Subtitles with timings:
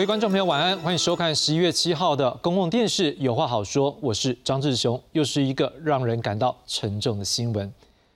[0.00, 7.70] 各位观众朋友，晚安，欢迎收看十一月七号的公共电视《有话好说》，我是张志雄，又是一个让人感到沉重的新闻。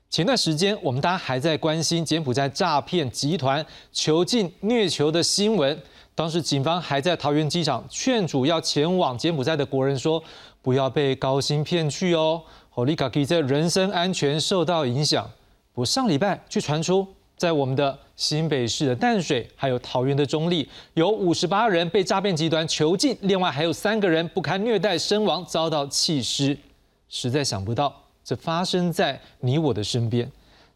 [0.08, 3.62] 前段时间，我们大家还在关心柬埔寨诈骗集团
[3.92, 5.78] 囚禁虐囚的新闻，
[6.14, 10.22] 当时警方还在桃园机场劝阻要前往柬埔寨的国人说，
[10.62, 12.40] 不要被高薪骗去哦，
[12.70, 15.30] 好利卡基在人身安全受到影响。
[15.74, 17.06] 我上礼拜却传出。
[17.36, 26.56] 在我们的新北市的淡水，还有桃园的中立，有五十八人被诈骗集团囚禁，另外还有三个人不堪虐待身亡，遭到弃尸。
[27.08, 30.30] 实在想不到，这发生在你我的身边，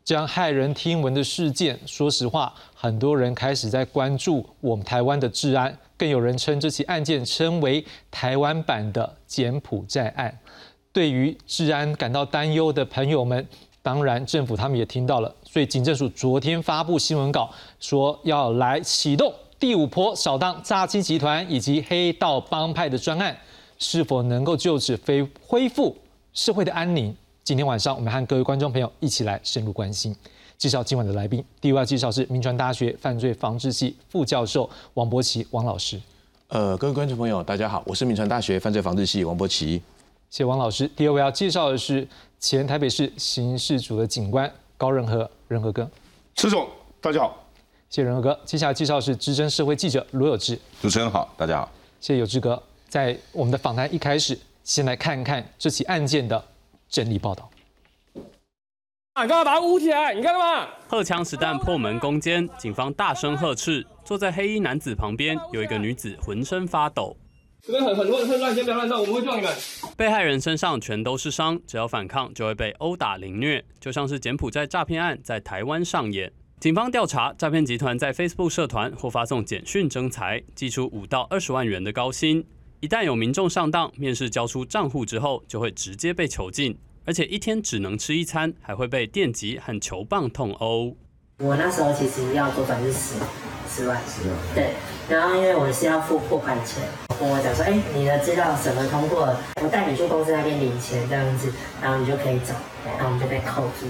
[0.04, 1.78] 这样骇人听闻的事件。
[1.86, 10.36] 说实话，很多人开始在关注我们台湾的治安，更有人称这起案件称为台湾版的柬埔寨案。
[10.92, 13.46] 对于治安感到担忧的朋友们。
[13.82, 23.36] 当然，政府他们也听到了，所以警政署昨天发布新闻稿，说要来启动第五波扫荡诈欺集团以及黑道帮派的专案，
[23.78, 25.96] 是否能够就此非恢复
[26.34, 27.14] 社会的安宁？
[27.42, 30.14] 今天晚上，我们和各位观众朋友一起来深入关心。
[30.58, 35.98] 介绍今晚的来宾，第一位介绍是民传大学犯罪防治系副教授王博奇王老师。
[36.48, 39.80] 呃，各位观众朋友，大家好，我是民传大学犯罪防治系王博奇。
[40.30, 40.88] 谢王老师。
[40.88, 42.06] 第二位要介绍的是。
[42.40, 45.90] 前台北市刑事组的警官高仁和，仁和哥，
[46.36, 46.68] 池总，
[47.00, 47.44] 大家好，
[47.90, 48.40] 谢谢仁和哥。
[48.44, 51.68] 接下来介绍是资深社会记者罗有志，主持人好，大家好，
[52.00, 52.62] 谢谢有志哥。
[52.88, 56.40] 在我们的访谈一开始，先来看看这起案件的
[56.88, 57.50] 整理报道。
[58.14, 60.14] 你干嘛把他捂起来？
[60.14, 60.68] 你干嘛？
[60.86, 63.84] 荷枪实弹破门攻坚，警方大声呵斥。
[64.04, 67.16] 坐在黑衣男子旁边有一个女子，浑身发抖。
[67.68, 69.54] 这边很很多人很乱，先不要乱动，我们会救你们。
[69.94, 76.32] 被害人身上全都是伤，只要反抗就会被殴打凌虐，就像是柬埔寨诈骗案在台湾上演。
[76.60, 82.42] 警方调查，诈骗集团在 Facebook 社团或发送简讯征财，寄出五到二十万元的高薪。
[82.80, 86.74] 一旦有民众上当，面试交出账户之后，就会直接被囚禁，
[87.04, 90.96] 而且一天只能吃一餐，还会被电击和球棒痛殴。
[91.40, 93.14] 我那时候其实要做转是十
[93.68, 94.70] 十万，十万，对。
[95.08, 96.82] 然后因为我是要付破款钱，
[97.20, 102.52] 跟我讲说，哎，你的资料审核通过了，我带你去公司那边领钱这样子，然后你就可以走，
[102.84, 103.86] 然后我们就被扣住。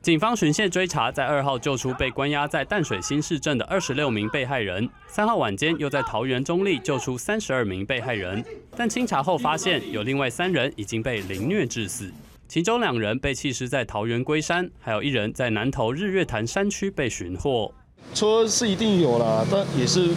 [0.00, 8.42] 警方循线追查，在二号救出被关押在淡水新市镇的二十六名被害人，三号晚间又在桃园中立救出三十二名被害人，
[8.74, 12.10] 但清查后发现有另外三人已经被凌虐致死。
[12.48, 17.72] 其中两人被弃尸在桃园龟山，还有一人在南投日月潭山区被寻获。
[18.14, 20.08] 车是一定有啦，但也是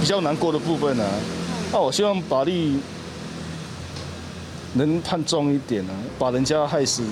[0.00, 1.08] 比较难过的部分啊。
[1.72, 2.76] 那我希望法律
[4.74, 7.04] 能判重一点啊，把人家害死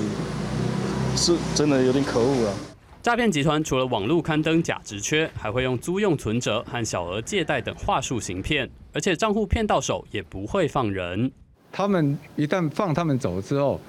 [1.14, 2.54] 是真的有点可恶啊。
[3.00, 11.30] 诈骗集团除了网络刊登假职缺，还会用租用存折和小额借贷等话术行骗，而且账户骗到手也不会放人。
[11.70, 13.80] 他们一旦放他们走之后。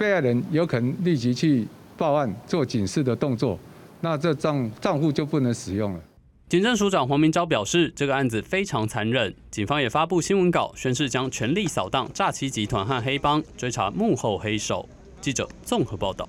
[0.00, 1.68] 被害人有可能立即去
[1.98, 3.58] 报案做警示的动作，
[4.00, 6.00] 那这账账户就不能使用了。
[6.48, 14.88] 警政署长黄明昭表示，这个案子非常残忍，警方也发布新闻稿，宣誓将全力扫荡诈欺集团和黑帮，追查幕后黑手。
[15.20, 16.26] 记者综合报道。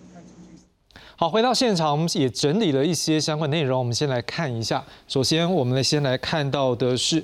[1.15, 4.83] 好，回到现场，我们也整理了一些相关内容，我们先来看一下。
[5.07, 7.23] 首先，我们先来看到的是，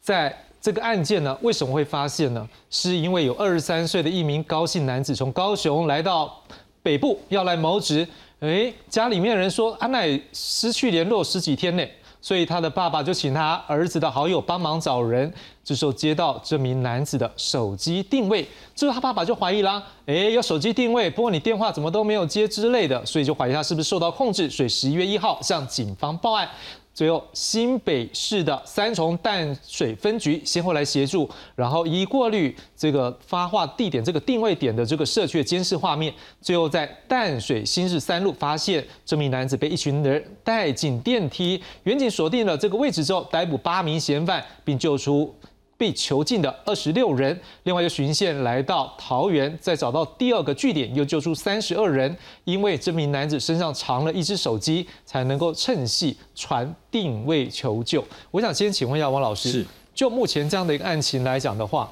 [0.00, 0.34] 在。
[0.62, 2.48] 这个案件呢，为什么会发现呢？
[2.70, 6.40] 是因为有二十三岁的一名高姓男子从高雄来到
[6.84, 8.06] 北部要来谋职，
[8.38, 11.84] 哎，家里面人说阿乃失去联络十几天呢，
[12.20, 15.34] 所以他的爸爸就请他儿子的好友帮忙找人。
[15.64, 18.46] 这时候接到这名男子的手机定位，
[18.76, 26.48] 之后他爸爸就怀疑啦，哎，有手机定位，不过你电话怎么都没有接之类的，所以就怀疑他是不是受到控制，所以十一月一号向警方报案。
[26.94, 36.12] 最后，新北市的三重淡水分局先后来协助，然后一过滤这个发话地点、这个定位点的这个社区的监视画面，
[36.42, 45.34] 最后在淡水新市三路发现这名男子被一群人带进电梯，远景锁定了这个位置之后，逮捕八名嫌犯，并救出。
[45.82, 52.16] 被囚禁的二十六人，另外又巡线来到桃园，再找到第二个据点，又救出三十二人。
[52.44, 58.04] 因为这名男子身上藏了一只手机，才能够趁隙传定位求救。
[58.30, 61.90] 我想先请问一下王老师，就目前这样的一个案情来讲的话，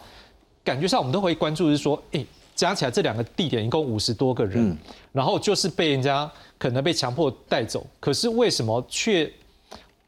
[0.62, 4.78] 感觉上我们都会关注是说，哎，加起来这两个地点一共五十多个人，
[5.10, 9.28] 然后就是被人家可能被强迫带走，可是为什么却？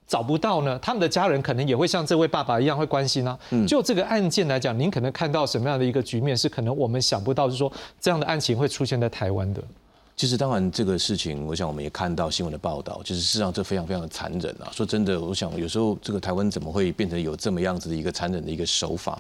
[0.07, 3.39] 找不到呢，他们的家人可能也会像这位爸爸一样会关心呢。
[3.67, 9.63] 就这个案件来讲，您可能看到什么样的一个局面是可能我们想不到，是说这样的案情会出现在台湾的。
[10.15, 13.01] 其实，当然这个事情，我想我们也看到新闻的报道。
[13.03, 14.69] 就是，事实上这非常非常的残忍啊！
[14.71, 19.19] 说真的，我想有时候这个台湾怎么会变成有这么样子的一个残忍的一个手法？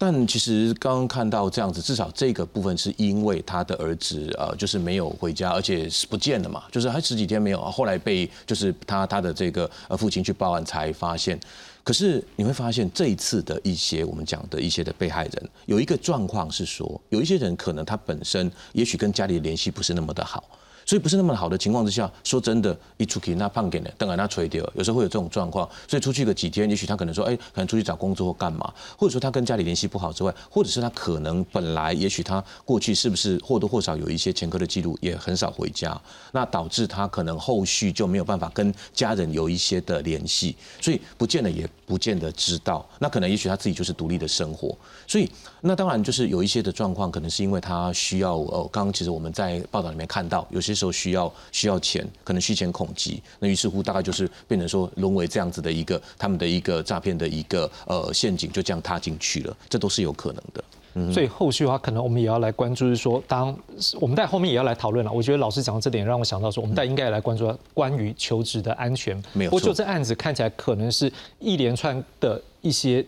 [0.00, 11.38] 但其实刚刚看到这样子，至少这个部分是因为他的儿子呃，就是没有回家，而且是不见了嘛，就是还十几天没有，后来被就是他他的这个呃父亲去报案才发现。
[11.82, 20.44] 可是你会发现这一次的一些我们讲的一些的被害人，有一个状况是说，有一些人可能他本身也许跟家里的联系不是那么的好。
[20.88, 25.68] 所以不是那么好的情况之下，说真的，一出去那胖给呢，等然那吹掉，有时候会有这种状况。
[25.86, 36.00] 所以出去个几天，也许他可能说，哎，可能出去找工作或干嘛，或者说他跟家里联系不好之外，或者是他可能本来也许他过去是不是或多或少有一些前科的记录，也很少回家，
[36.32, 42.88] 那导致他可能后续就没有办法跟家人有一些的联系，所以不见得也不见得知道。
[42.98, 44.74] 那可能也许他自己就是独立的生活，
[45.06, 45.30] 所以
[45.60, 50.77] 那当然就是有一些的状况，可能是因为他需要呃，刚刚其实我们在报道里面看到有些。
[50.78, 60.64] 时候需要需要钱，可能需钱恐急，那于是乎大概就是变成说沦为这样子的一个他们的一个诈骗的一个呃陷阱，就这样踏进去了，这都是有可能的。
[61.12, 63.56] 所以后续的话，可能我们也要来关注，是说当
[64.00, 65.12] 我们在后面也要来讨论了。
[65.12, 69.14] 我觉得老师讲到这点，让我想到说，我们在应该来关注关于求职的安全。
[69.32, 73.04] 没有不过就这案子看起来，可能是一连串的一些，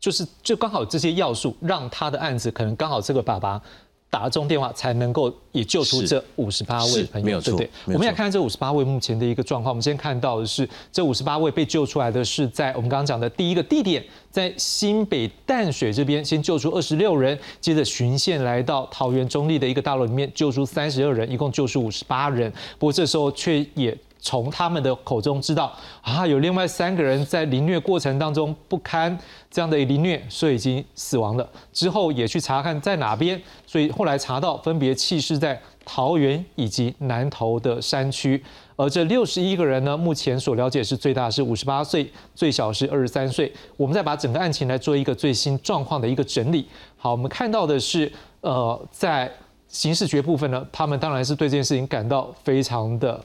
[0.00, 3.62] 就是就刚好这些要素，让他的案子可能刚好这个爸爸。
[4.12, 7.70] 打了这通电话才能够也救出这五十八位朋友，对不对？
[7.86, 9.72] 我们来看看这五十八位目前的一个状况。
[9.72, 22.52] 我们先看到的是，这五十八位被救出来的是在我们刚刚讲的第一个地点，在新北淡水这边先救出二十六人，接着巡线来到桃园中立的一个大楼里面救出三十二人，一共救出五十八人。
[22.78, 23.96] 不过这时候却也。
[24.24, 29.18] 从他们的口中知道啊，有另外三个人在凌虐过程当中不堪
[29.50, 31.46] 这样的凌虐，所以已经死亡了。
[31.72, 38.40] 之后也去查看在哪边，所以后来查到分别弃尸在桃园以及南投的山区。
[38.76, 43.52] 而这六十一个人呢，目前所了解是最大是五十八岁，最小是二十三岁。
[43.76, 46.68] 我们再把整个案情来做一个最新状况的一个整理。
[46.96, 48.10] 好，我们看到的是，
[48.40, 49.28] 呃，在
[49.66, 53.20] 刑事局部分呢，他们当然是对这件事情感到非常的。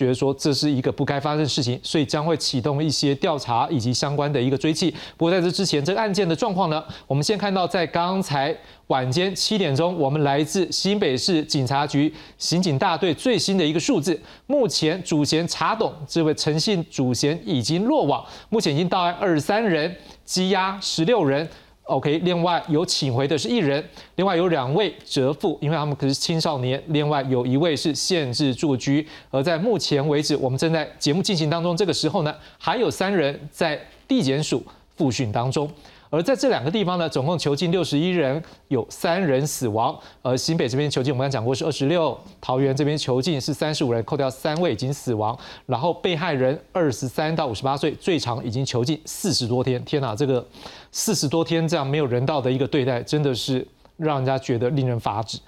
[0.00, 4.90] 觉得说这是一个不该发生的事情，所以将会启动一些调查以及相关的一个追缉。
[5.18, 8.56] 不过在这之前，这个案件的状况呢，我们先看到在刚才
[8.86, 19.94] 晚间七点钟，我们来自新北市警察局刑警大队最新的一个数字，目前主嫌查董这位诚信主嫌已经落网，目前已经到案二十三人，
[20.26, 21.46] 羁押十六人。
[21.90, 23.84] OK，另外有请回的是一人，
[24.14, 29.04] 另外有两位折父，因为他们可是青少年，另外有一位是限制住居。
[29.28, 33.76] 而在目前为止，我们正在节目进行当中，这个时候呢，还有三人在
[34.06, 34.64] 地检署
[34.96, 35.68] 复讯当中。
[36.12, 39.96] 而在这两个地方呢，总共囚禁六十一人，有三人死亡。
[40.22, 45.38] 而新北这边囚禁，我们刚讲过是二十六，桃园这边囚禁是三十五人，扣掉三位已经死亡。
[45.66, 49.80] 然后被害人二十三到五十八岁，最长已经囚禁四十多天。
[49.84, 50.44] 天哪，这个
[50.92, 53.66] 四十多天这样没有人道的一个对待，真的是
[53.96, 55.38] 让人家觉得令人发指。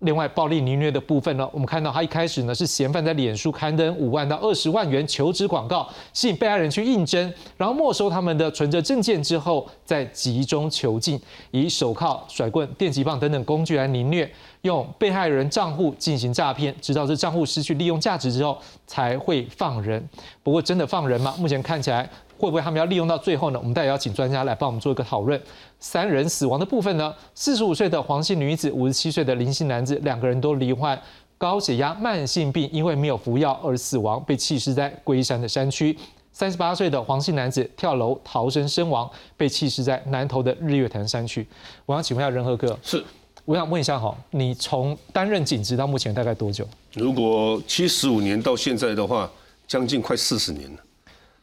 [0.00, 14.30] 另外，暴力凌虐的部分呢，我们看到他一开始呢是嫌犯在脸书刊登五万到二十万元求职广告，吸引被害人去应征，然后没收他们的存折证件之后，再集中囚禁，以手铐、甩棍、电击棒等等工具来凌虐，
[14.62, 20.08] 用被害人账户进行诈骗，直到这账户失去利用价值之后才会放人。
[20.42, 21.34] 不过，真的放人吗？
[21.38, 22.08] 目前看起来。
[22.40, 23.58] 会不会他们要利用到最后呢？
[23.58, 25.42] 我们待会要请专家来帮我们做一个讨论。
[25.80, 27.12] 三人死亡的部分呢？
[27.34, 30.96] 四十五岁的黄姓女子，五十七岁的林姓男子，两个人都罹患
[31.36, 35.98] 高血压、慢性病，因为没有服药而死亡，被弃尸在龟山的山区。
[36.32, 41.44] 三十八岁的黄姓男子跳楼逃生身亡，被弃尸在南投的日月潭山区。
[41.86, 43.04] 我想请问一下仁和哥，是，
[43.48, 46.68] 我想问一下哈，你从担任警职到目前大概多久？
[46.92, 49.30] 如果七十五年到现在的话，
[49.66, 50.78] 将近快四十年了。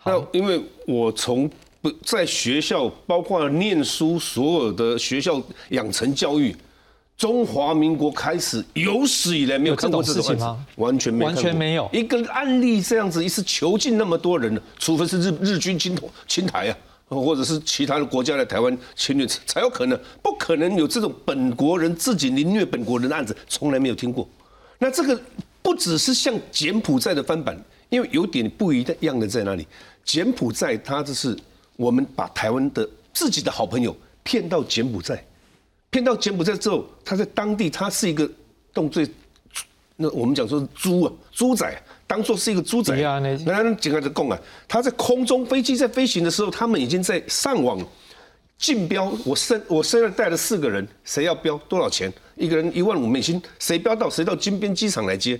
[0.03, 1.49] 那因为我从
[1.81, 6.55] 不在学校，包括念书，所有的学校养成教育，
[7.17, 10.63] 中华民国开始有史以来没有看过这种事情吗？
[10.75, 15.97] 完全没，完全没有一个案例这样子一次囚禁那么多人，除非是日日军侵
[16.27, 24.27] 侵台啊，或者是其他的国家来台湾侵略才有可能，不可能有这种本国人自己凌虐本国人的案子，从来没有听过。
[24.79, 25.19] 那这个
[25.61, 27.57] 不只是像柬埔寨的翻版，
[27.89, 29.67] 因为有点不一样的在哪里？
[30.03, 31.37] 柬埔寨，他这是
[31.75, 35.23] 我们把台湾的自己的好朋友骗到柬埔寨，
[35.89, 38.29] 骗到柬埔寨之后，他在当地他是一个
[38.73, 39.07] 动罪，
[39.95, 42.95] 那我们讲说猪啊，猪仔，当做是一个猪仔。
[43.45, 47.79] 那几个在供啊，他在空中飞机在飞行的时候，他们已经在上网
[48.57, 52.11] 竞标，我身我身上带了四个人，谁要标多少钱？
[52.35, 55.39] 一个人一万五美金，谁标到谁到金边机场来接，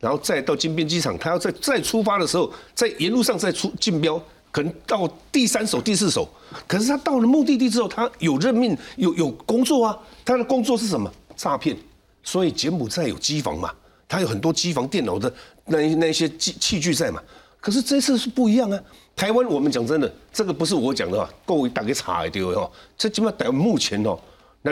[0.00, 6.28] 然后再到金边机场，他要再再出发的时候，在沿路上再出竞标，可能到第三手、第四手。
[6.66, 9.98] 可是他到了目的地之后，他有任命，有有工作啊。
[10.24, 11.10] 他的工作是什么？
[11.36, 11.76] 诈骗。
[12.24, 13.72] 所以柬埔寨有机房嘛，
[14.12, 15.32] 他有很多机房电脑的
[15.64, 17.22] 那那些器器具在嘛。
[17.58, 18.78] 可是这次是不一样啊。
[19.16, 22.70] 台湾我们讲真的，这个不是我讲的，各位打给查一丢哦。
[22.98, 24.18] 这起码台湾目前哦，
[24.60, 24.70] 那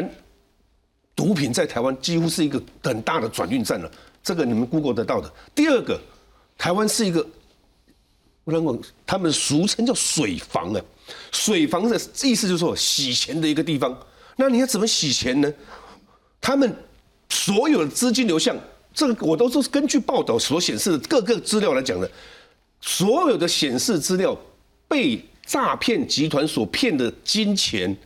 [1.17, 3.91] 毒品在台湾几乎是一个很大的转运站了。
[4.23, 5.33] 这个你们 Google 得到的。
[5.55, 5.99] 第二个，
[6.59, 7.27] 台湾是一个，
[8.45, 10.83] 我认为他们俗称叫水房啊。
[11.33, 13.99] 水房的意思就是说洗钱的一个地方。
[14.37, 15.51] 那你要怎么洗钱呢？
[16.43, 16.77] 他们
[17.31, 18.55] 所有的资金流向，
[19.01, 22.11] 这个我都是根据报道所显示的各个资料来讲的。
[22.83, 24.37] 所有的显示资料
[24.87, 27.97] 被诈骗集团所骗的金钱，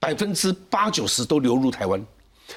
[0.00, 2.04] 百分之八九十都流入台湾。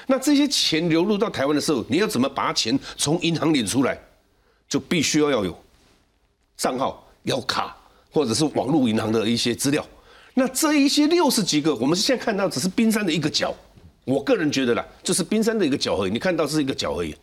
[0.08, 3.96] 那这些钱流入到台湾的时候，你要怎么把钱从银行领出来？
[4.68, 5.56] 就必须要要有
[6.56, 7.76] 账号、要卡，
[8.10, 9.86] 或者是网络银行的一些资料。
[10.34, 13.54] 那这一些六十几个，我们现在看到只是冰山的一个角。
[14.08, 16.10] 我个人觉得啦，就是冰山的一个角而已。
[16.10, 17.14] 你看到是一个角而已。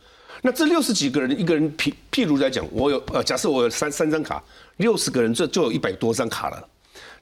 [0.43, 4.43] 那这六十几个人，一个人譬譬如来讲，我有呃，假设我有三三张卡，
[4.77, 6.67] 六十个人这就有一百多张卡了。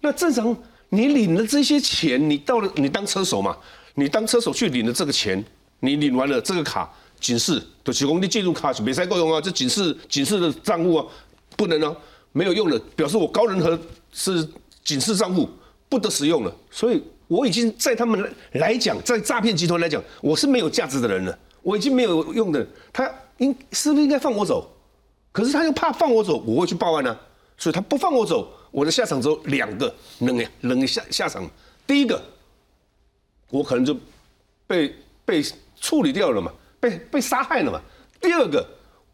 [0.01, 0.53] 那正常
[0.89, 3.58] 你领了这些钱，你到了你当车手嘛，
[3.96, 5.41] 你当车手去领了这个钱，
[5.79, 11.05] 你领完了这个卡警示，就提供你进入卡是没塞够用啊，这警示警示的账户啊，
[11.55, 11.96] 不能啊，
[12.34, 13.79] 没有用了，表示我高人和
[14.12, 14.46] 是
[14.84, 15.50] 警示账户
[15.88, 16.53] 不得使用了。
[16.70, 17.01] 所以
[17.33, 21.39] 我已经在他们来讲，在诈骗集团来讲，我是没有价值的人了。
[21.63, 24.69] 我已经没有用的，他应是不是应该放我走？
[25.31, 27.17] 可是他又怕放我走，我会去报案呢。
[27.57, 31.49] 所以他不放我走，我的下场只有两个，冷呀冷下下场。
[31.87, 32.21] 第一个，
[33.49, 33.97] 我可能就
[34.67, 34.93] 被
[35.25, 35.43] 被
[35.81, 37.81] 处理掉了嘛，被被杀害了嘛。
[38.21, 38.63] 第二个，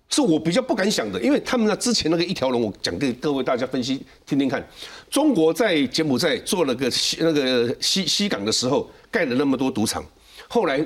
[0.10, 4.66] 是我比较不敢想的，因为他们那之前那个一条龙，我讲给各位大家分析听听看。
[5.10, 10.04] 中国在柬埔寨做了个西那个西西港的时候，盖了那么多赌场，
[10.48, 10.86] 后来。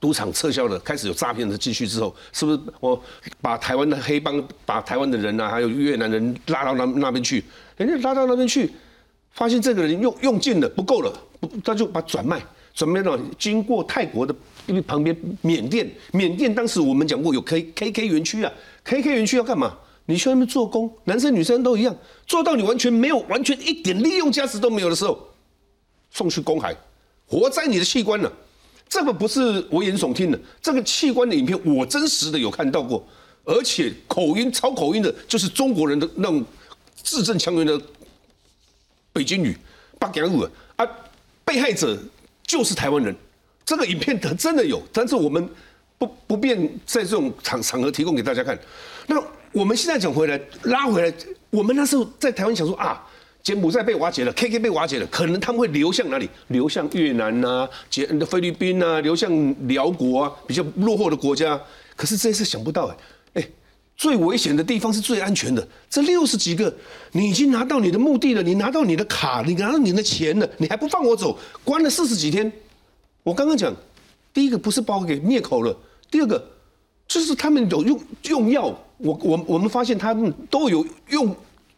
[0.00, 2.44] 赌场撤销了，开始有诈骗的继续之后，是。
[2.44, 2.58] 不是。
[2.80, 3.00] 我
[3.40, 7.44] 把台湾的黑帮、把台湾的人啊，还有越南人拉到那那边去？
[7.76, 8.68] 人家拉到那边去，
[9.30, 12.42] 发现这个人用用尽了，不够了，不他就把转卖，
[12.74, 14.34] 怎么样呢经过泰国的
[14.66, 18.52] 因为旁边缅甸，缅甸当时我们讲过有 K K K 园区啊
[18.84, 19.76] ，K K 园区要干嘛？
[20.06, 25.28] 你去那边做工，男生女生都一样，做到你完全没有，完全一点利用价值都没有的时候，
[26.10, 26.74] 送去公海，
[27.26, 28.32] 活摘你的器官了。
[28.88, 33.06] 这个不是危言耸听的，这个器官的影片我真实的有看到过，
[33.44, 36.44] 而且口音超口音的，就是中国人的那种
[37.02, 37.80] 字正腔圆的
[39.12, 39.56] 北京语，
[39.98, 40.86] 八讲五啊，
[41.44, 41.98] 被害者
[42.46, 43.14] 就是台湾人，
[43.64, 45.48] 这个影片它真的有，但是我们
[45.98, 48.58] 不不便在这种场场合提供给大家看。
[49.06, 49.22] 那
[49.52, 51.14] 我们现在讲回来，拉回来，
[51.50, 53.06] 我们那时候在台湾想说啊。
[53.42, 56.30] 柬埔寨被瓦解了，KK 被瓦解了，可能他们会流向哪里？
[56.46, 59.28] 流向越南呐、柬菲律宾呐，流向
[59.66, 61.60] 辽国啊，比较落后的国家。
[61.96, 62.96] 可是这次想不到，哎，
[64.02, 65.64] 最危险的地方是最安全的。
[65.88, 66.74] 这六十几个，
[67.12, 71.38] 你已经拿到你的目的了，你拿到你的卡，你拿到你的钱了，你还不放我走？
[71.62, 72.52] 关了四十几天。
[73.22, 73.72] 我刚刚讲，
[74.34, 75.72] 第一个不是把我给灭口了，
[76.10, 76.44] 第二个
[77.06, 81.32] 就是他们有用用药，我我我们发现他们都有用。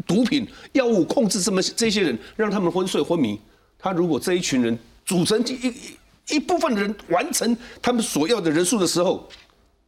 [0.08, 3.38] 毒品、药物控制这么这些人，让他们昏睡昏迷。
[3.78, 4.76] 他如果这一群人
[5.06, 9.26] 组成一一一部分的人完成他们所要的人数的时候，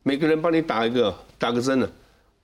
[0.05, 1.89] 每个人帮你打一个打个针呢？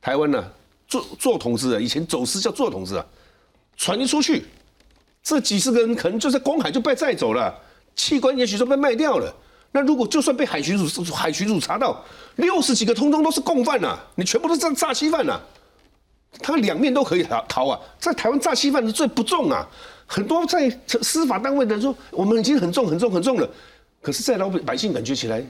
[0.02, 0.44] 台湾呢，
[0.88, 3.06] 做做同志啊，以前走私叫做同志啊，
[3.76, 4.44] 传一出去，
[5.23, 7.56] 这几十个人可能就在公海就被载走了，
[7.94, 9.32] 器官也许都被卖掉了。
[9.71, 12.04] 那如果就算被海巡署海巡署查到，
[12.37, 15.40] 六十几个通通都是共犯呐，你全部都是诈欺犯呐。
[16.40, 19.64] 他两面都可以逃逃啊，在台湾诈欺犯的罪不重啊，
[20.04, 20.68] 很多在
[21.00, 23.49] 司法单位的人说我们已经很重很重很重了，
[24.00, 25.42] 可是，在老百姓感觉起来，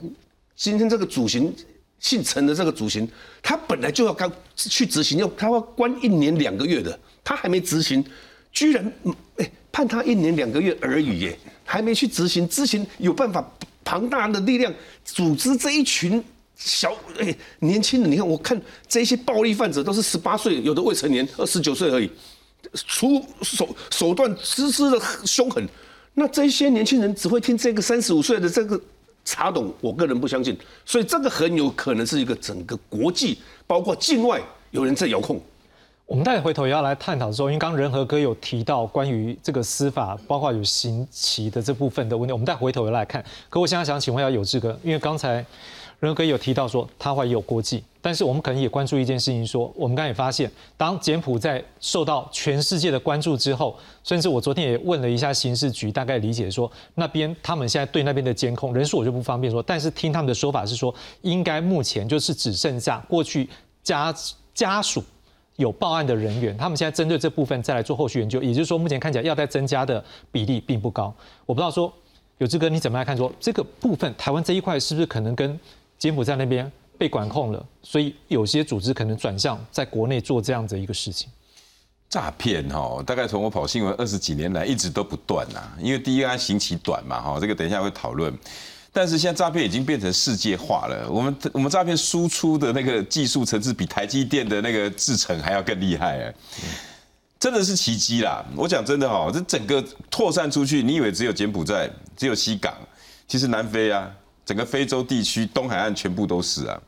[0.54, 1.54] 今天这个主刑
[2.02, 3.08] 姓陈的这个主刑，
[3.42, 8.04] 他本来就要刚去执行，要他要关一年两个月的，他还没执行，
[8.52, 8.92] 居然
[9.38, 13.50] 哎判他一年两个月而已耶，还没去执行，之前有办法
[13.82, 14.70] 庞大的力量
[15.02, 16.22] 组织这一群。
[16.64, 22.08] 小哎，年轻人，你看，我看这些暴力犯者都是十八岁，有的未成年，二十九岁而已，
[22.72, 25.66] 出手手段丝丝的凶狠。
[26.14, 28.80] 那这些年轻人只会听这个三十五岁的这个
[29.24, 30.56] 查懂，我个人不相信。
[30.84, 35.40] 所以这个很有可能是一个整个国际，包括境外有人在遥控。
[36.04, 43.24] 我们待回头也要来探讨说，因为刚仁和哥有提到关于这个司法，包括有刑期的这部分的问题，我们待回头也来看。
[43.48, 45.42] 可我现在想请问一下有志哥，因为刚才
[46.02, 63.48] 仁和哥有提到说他怀疑有国际，但是我们可能也关注一件事情，说我们刚才也发现，当柬埔寨受到全世界的关注之后，甚至我昨天也问了一下刑事局，大概理解说那边他们现在对那边的监控人数我就不方便说，但是听他们的说法是说，应该目前就是只剩下过去
[63.84, 64.12] 家
[64.52, 65.04] 家属。
[65.56, 71.14] 有报案的人员，他们现在针对这部分再来做后续研究，也就是说，目前看起来要再增加的比例并不高。
[71.44, 71.92] 我不知道说
[72.38, 73.16] 有志哥你怎么来看？
[73.16, 75.60] 说这个部分台湾这一块是不是可能跟
[76.02, 76.68] 柬埔寨那边
[76.98, 81.28] 被管控了，所以有些组织可能转向在国内做这样的一个事情？
[82.08, 88.36] 诈骗哈，大概从我跑新闻二十几年来一直都不断呐，因为第一个刑期短嘛哈，这个等一下会讨论。
[88.92, 91.08] 但是现在诈骗已经变成世界化了。
[91.08, 96.34] 我们我们诈骗输出的那个技术层次比台积电的那个制程还要更厉害哎，
[97.38, 98.44] 真的是奇迹啦！
[98.56, 99.80] 我讲真的哈，这整个
[100.10, 102.74] 扩散出去，你以为只有柬埔寨、只有西港，
[103.28, 104.12] 其实南非啊，
[104.44, 106.80] 整个非洲地区、东海岸全部都是啊。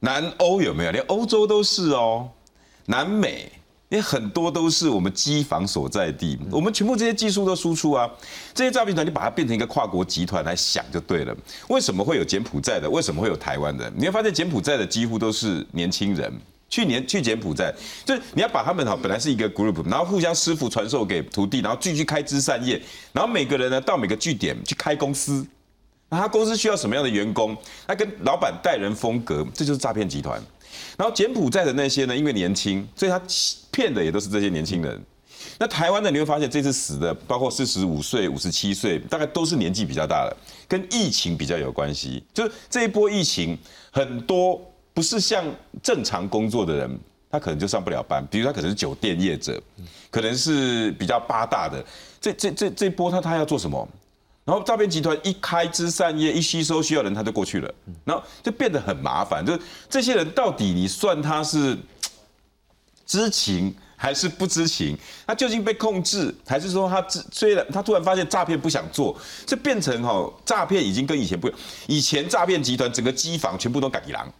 [0.00, 0.90] 南欧有没有？
[0.90, 2.28] 连欧洲都是哦。
[2.86, 3.50] 南美。
[3.90, 8.10] 因为很多都是我们机房所在地，我们全部这些技术都输出啊。
[8.52, 11.36] 这些诈骗团，你把它变成一个跨国集团来想就对了。
[11.68, 12.90] 为什么会有柬埔寨的？
[12.90, 13.88] 为什么会有台湾的？
[13.94, 16.32] 你会发现柬埔寨的几乎都是年轻人。
[16.68, 17.72] 去年去柬埔寨，
[18.04, 22.80] 就是你要把他们哈，本来是一个 group，然后互相师傅传授给徒弟，然后继续开枝散叶，
[23.12, 25.46] 然后每个人呢到每个据点去开公司。
[26.08, 27.56] 那他公司需要什么样的员工？
[27.86, 30.40] 他跟老板待人风格，这就是诈骗集团。
[30.96, 33.20] 然后柬埔寨的那些呢，因为年轻，所以他
[33.70, 35.02] 骗的也都是这些年轻人。
[35.58, 40.36] 那台湾的你会发现，这次死的包括四十五岁、五十七岁，大概都是年纪比较大的，
[40.68, 42.22] 跟疫情比较有关系。
[42.32, 43.56] 就是这一波疫情，
[43.92, 44.60] 很多
[44.92, 45.44] 不是像
[45.82, 46.98] 正常工作的人，
[47.30, 48.26] 他可能就上不了班。
[48.30, 49.60] 比如他可能是酒店业者，
[50.10, 51.84] 可能是比较八大的。
[52.20, 53.88] 这这这这波他他要做什么？
[54.44, 59.44] 然后诈骗集团一开枝散叶，一吸收需要人，他就过去了，然后就变得很麻烦。
[59.44, 61.76] 就是这些人到底你算他是
[63.06, 64.98] 知情还是不知情？
[65.26, 67.02] 他究竟被控制，还是说他
[67.32, 71.60] 虽然他突然发现诈骗不想做，这变成哈诈骗已经跟以前不一样。
[71.86, 74.30] 以前诈骗集团整个机房全部都改狼，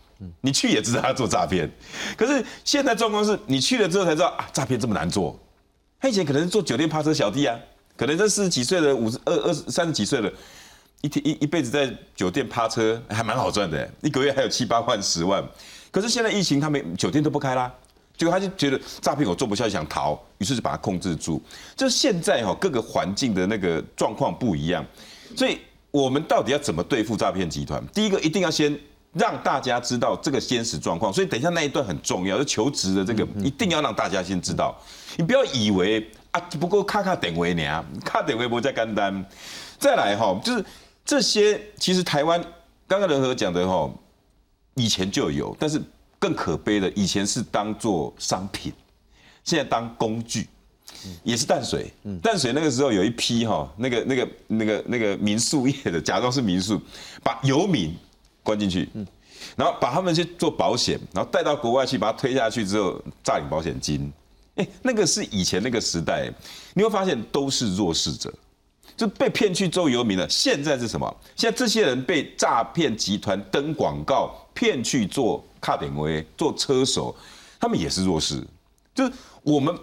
[0.43, 1.71] 你去也知道他做诈骗。
[2.14, 5.38] 可是现在状况是你去了之后才知道啊，诈骗这么难做。
[5.99, 7.59] 他以前可能是做酒店趴车小弟啊。
[7.96, 10.28] 可能这四十几岁的五十二二十三十几岁了，
[11.00, 15.42] 一天一一辈子在酒店趴车还蛮好赚的，一个月还有七八万十万。
[15.92, 17.72] 可是现在疫情，他们酒店都不开啦，
[18.16, 21.40] 结果他就觉得诈骗我做不下去，想逃，于是就把它控制住。
[21.76, 24.85] 就是现在哈各个环境的那个状况不一样，
[25.37, 25.61] 所以
[25.92, 27.80] 我们到底要怎么对付诈骗集团？
[27.94, 28.76] 第一个一定要先
[29.12, 31.12] 让大家知道这个现实状况。
[31.12, 34.76] 所以等一下那一段很重要，就求职的这个一定要让大家先知道。
[35.16, 36.11] 你不要以为。
[36.35, 39.25] 啊，不过卡卡点位呢，卡点位不再干单。
[39.79, 40.64] 再来哈，就是
[41.05, 42.44] 这些，其实台湾
[42.88, 43.88] 刚刚仁和讲的哈，
[44.75, 45.81] 以前就有，但是
[46.18, 48.73] 更可悲的，以前是当做商品，
[49.44, 50.49] 现在当工具，
[51.23, 51.92] 也是淡水。
[52.20, 56.83] 淡水那个时候有一批哈，那个那个那个那个民宿业的，假装是民宿，
[57.23, 57.94] 把游民
[58.42, 58.88] 关进去，
[59.55, 64.12] 然后把他们去做保险，然后带到国外去，把他推下去之后，诈领保险金。
[64.57, 66.33] 哎，那个是以前那个时代，
[66.75, 68.33] 你会发现都是弱势者，
[68.97, 70.29] 就被骗去做游民了。
[70.29, 71.17] 现在是什么？
[71.35, 77.14] 现在这些人被诈骗集团登广告骗去做卡点位、做车手，
[77.59, 78.43] 他们也是弱势。
[78.95, 79.12] 就是
[79.43, 79.77] 我们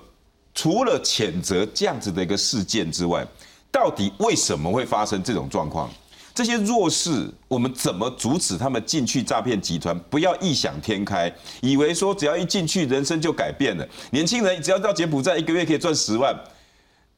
[0.53, 3.27] 除了谴责这样子的一个事件之外，
[3.69, 5.89] 到底为什么会发生这种状况？
[6.33, 9.97] 这些弱势，我们怎么阻止他们进去诈骗集团？
[10.09, 13.87] 不要异想天开，以为说只要一进去，人生就改变了。
[14.11, 16.33] 年轻人只要到柬埔寨，一个月可以赚十万，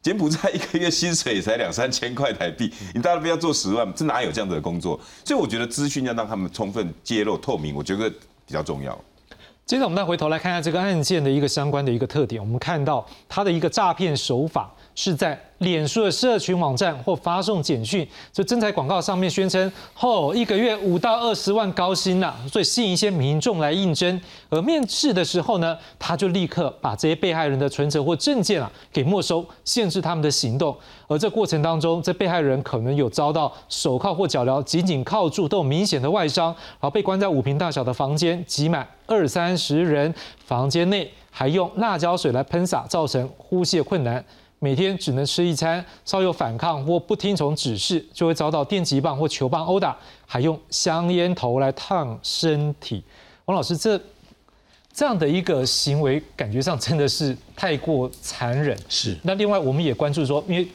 [0.02, 5.00] 柬埔寨一个月薪水才两三千块台币，你到那边要做十万，这哪有这样的工作？
[5.24, 9.00] 所以我觉得资讯要让他们充分揭露透明，我觉得比较重要。
[9.66, 15.40] 接着我们再回头来看一下这个案件的一个相关的一个特点，我们看到它的一个诈骗手法是在。
[15.60, 24.22] 脸书的社群网站或发送简讯，这征才广告上面宣称，哦，一个月五到二十万高薪呐，所以吸引一些民众来应征。
[24.50, 30.76] 而面试的时候呢，他就立刻把这些被害人的存折或证件啊给没收，限制他们的行动。
[31.08, 40.14] 而这过程当中，这被害人可能有遭到手铐或脚镣紧紧铐住，都有明显的外伤，然后被关在五平大小的房间，挤满二三十人，
[40.46, 44.24] 房间内还用辣椒水来喷洒，造成呼吸困难。
[44.60, 53.04] 每天只能吃一餐，稍有反抗或不听从指示，就会遭到电击棒或球棒殴打，还用香烟头来烫身体。
[53.44, 54.00] 王老师，这
[54.94, 58.78] 这样的一个行为，感觉上真的是太过残忍。
[58.88, 59.18] 是。
[59.24, 60.66] 那另外，我们也关注说，因为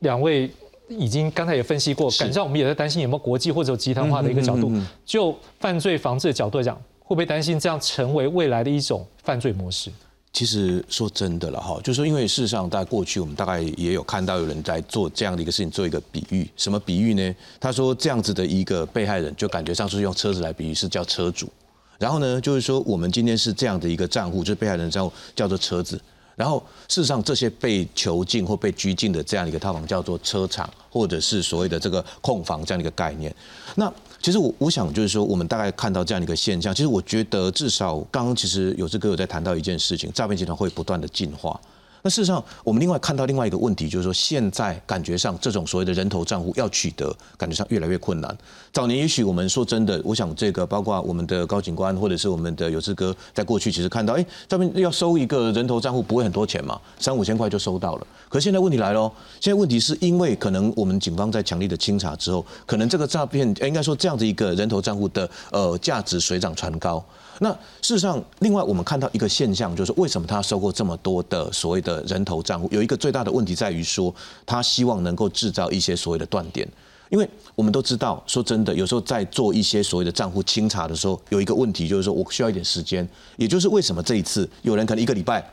[0.00, 0.50] 两位
[0.88, 4.72] 已经刚才也分析过，感觉上我们也在担心有没有国际或者集团化的一个角度，
[5.04, 9.92] 就犯罪防治的角度来讲，会不会担心这样成为未来的一种犯罪模式？
[10.32, 16.46] 其实说真的了哈，就是说，因为事实上，在过去我们大概也有看到有人在做这样的一个事情，做一个比喻。
[16.56, 17.34] 什么比喻呢？
[17.60, 21.48] 他说这样子的一个被害人，就感觉上是用车子来比喻，是叫车主。
[21.96, 25.98] 然后呢，就是说我们今天是这样的一个账户，就是被害人账户叫做车子。
[26.34, 33.34] 然后事实上，这些被囚禁或被拘禁的这样一个套房叫做车厂，或者是所谓的这个控房这样的一个概念。
[33.76, 33.90] 那
[34.26, 41.60] 其实我我想就是说，我们大概看到这样一个现象，其实我觉得至少刚刚其实有志哥有在谈到一件事情，诈骗集团会不断的进化。
[42.02, 48.36] 那事实上，我们另外看到另外一个问题，就是说现在感觉上这种所谓的人头账户要取得，感觉上越来越困难。
[48.76, 58.06] 早年也许我们说真的，我想这个包括我们的高警官或者是我们的有志哥，在过去其实看到，哎，这边要收一个人头账户不会很多钱嘛，三五千块就收到了。
[58.28, 59.10] 可现在问题来了，
[59.40, 67.02] 现在问题是因为可能我们警方在强力的清查之后，可能这个诈骗，应该说这样的一个人头账户的呃价值水涨船高。
[67.38, 72.68] 那事实上，另外我们看到一个现象，就是为什么他收购这么多的所谓的人头账户？
[72.70, 76.68] 有一个最大的问题在于说，他希望能够制造一些所谓的断点。
[77.08, 83.08] 因为我们都知道，说真的，有时候在做一些所谓的账户清查的时候，有一个问题就是说我需要一点时间。
[83.36, 85.44] 也就是为什么这一次有人可能一个礼拜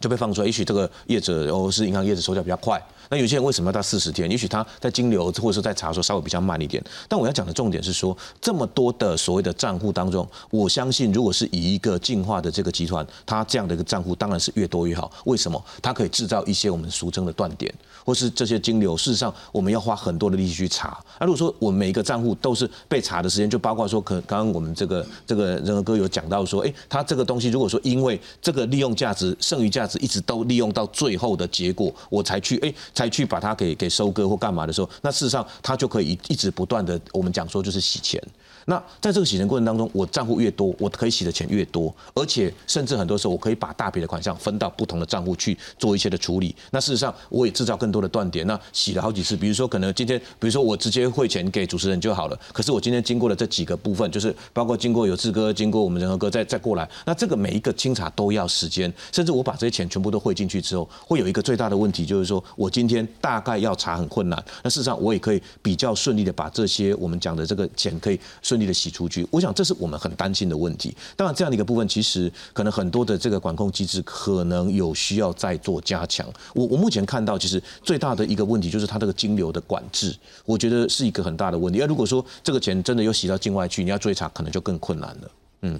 [0.00, 2.80] 就被放出来，也许这个业者哦是银行业者手脚比较快。
[3.08, 4.30] 那有些人为什么要到四十天？
[4.30, 6.82] 也许他在金流或者说在查的时候稍微比较慢一点。
[7.08, 15.10] 但我要讲的重点是说，这么多的所谓的账户当中，我相信如果是以一个进化的这个集团，它这样的一个账户当然是越多越好。
[15.24, 15.62] 为什么？
[15.80, 17.72] 它可以制造一些我们俗称的断点，
[18.04, 18.96] 或是这些金流。
[18.96, 20.98] 事实上，我们要花很多的力气去查。
[21.20, 32.74] 那如果说我每一个账户都是被查的时间，就包括说，可刚刚我们这个这个仁和哥有讲到说，哎，他这个东西如果说因为这个利用价值、剩余价值一直都利用到最后的结果，我才去哎。
[32.96, 38.20] 才去把它给给收割或干嘛的时候，那事实上它就可以一一直不断的，我们讲说就是洗钱。
[38.66, 46.54] 那在这个洗钱过程当中，我账户越多，我可以洗的钱越多，而且甚至很多时候我可以把大笔的款项分到不同的账户去做一些的处理。
[46.70, 48.46] 那事实上我也制造更多的断点。
[48.46, 52.38] 那洗了好几次，比如说可能今天，比如说我直接汇钱给主持人就好了。
[52.52, 64.44] 可是我今天经过了这几个部分，就是包括经过有志哥，经过我们仁和哥再再过来，那这个每一个清查都要时间，甚至我把这些钱全部都汇进去之后，会有一个最大的问题，就是说我今天大概要查很困难。
[64.64, 69.26] 那事实上我也可以比较顺利的把这些我们讲的这个钱可以顺顺利的洗出去。
[69.30, 70.96] 我想这是我们很担心的问题。
[71.14, 76.26] 当然，这样的一个部分，其实可能很多的这个管控机制可能有需要再做加强。
[76.54, 80.16] 我我目前看到，其实最大的一个问题就是它这个金流的管制，
[80.46, 81.82] 我觉得是一个很大的问题。
[81.82, 85.30] 而如果说这个钱真的又洗到境外去，你要追查，可能就更困难了。
[85.60, 85.78] 嗯，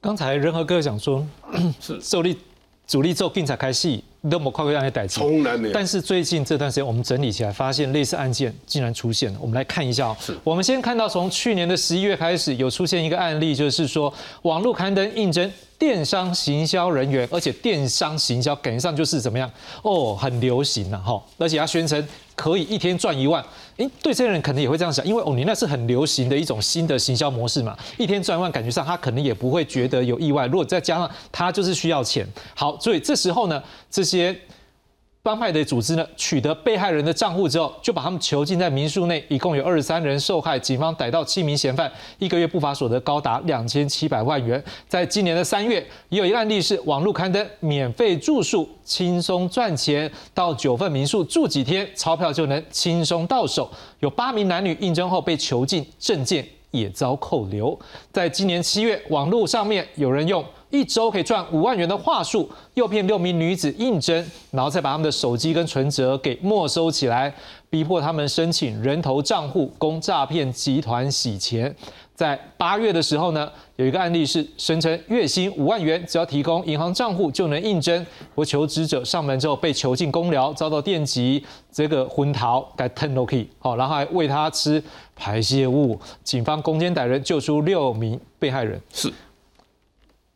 [0.00, 1.26] 刚才仁和哥讲说，
[1.80, 2.38] 是受力
[2.86, 4.04] 主力做警察开戏。
[4.26, 5.74] 那么快会让你逮从来没有。
[5.74, 9.38] 但是最近这段时间，我们整理起来，发现类似案件竟然出现了。
[9.40, 10.08] 我们来看一下。
[10.08, 10.16] 喔。
[10.42, 19.50] 我们先看到，从去年的十一月开始，有出现一个案例，就是说网络刊登应征电商行销人员，而且电商行销感觉上就是怎么样？
[19.82, 22.02] 哦，很流行了哈，而且他宣称
[22.34, 23.44] 可以一天赚一万。
[23.76, 30.46] 诶，对这些人可能也会这样想，因为哦，你那是很流行的一种新的行销模式嘛，一天赚一万，感觉上他可能也不会觉得有意外。
[30.46, 34.36] 如果再加上他就是需要钱，好，所以这时候呢，这些
[35.24, 44.62] 帮派的组织呢，取得被害人的账户之后，就把他们囚禁在民宿内，一共有二十三人受害，警方逮到七名嫌犯，一个月不法所得高达两千七百万元。
[44.86, 53.70] 在今年的三月，也有一案例是网络刊登免费住宿，轻松赚钱，到九份民宿住几天，钞票就能轻松到手。
[54.00, 57.78] 有八名男女应征后被囚禁，证件也遭扣留。
[58.12, 60.44] 在今年七月，网络上面有人用。
[60.74, 67.32] 一周可以赚五万元的话术，诱骗六名女子应征，然后再把他们的手机跟存折给没收起来，
[67.70, 71.72] 逼迫他们申请人头账户，供诈骗集团洗钱。
[72.16, 78.04] 在八月的时候呢，有一个案例是声称月薪五万元，只要提供银行账户就能应征。
[78.34, 84.82] 我求职者上门之后被囚禁公寮，遭到电击，这个昏逃，该 ten ok 好，然后还喂他吃
[85.14, 85.96] 排泄物。
[86.24, 88.80] 警方攻坚逮人，救出六名被害人。
[88.92, 89.12] 是。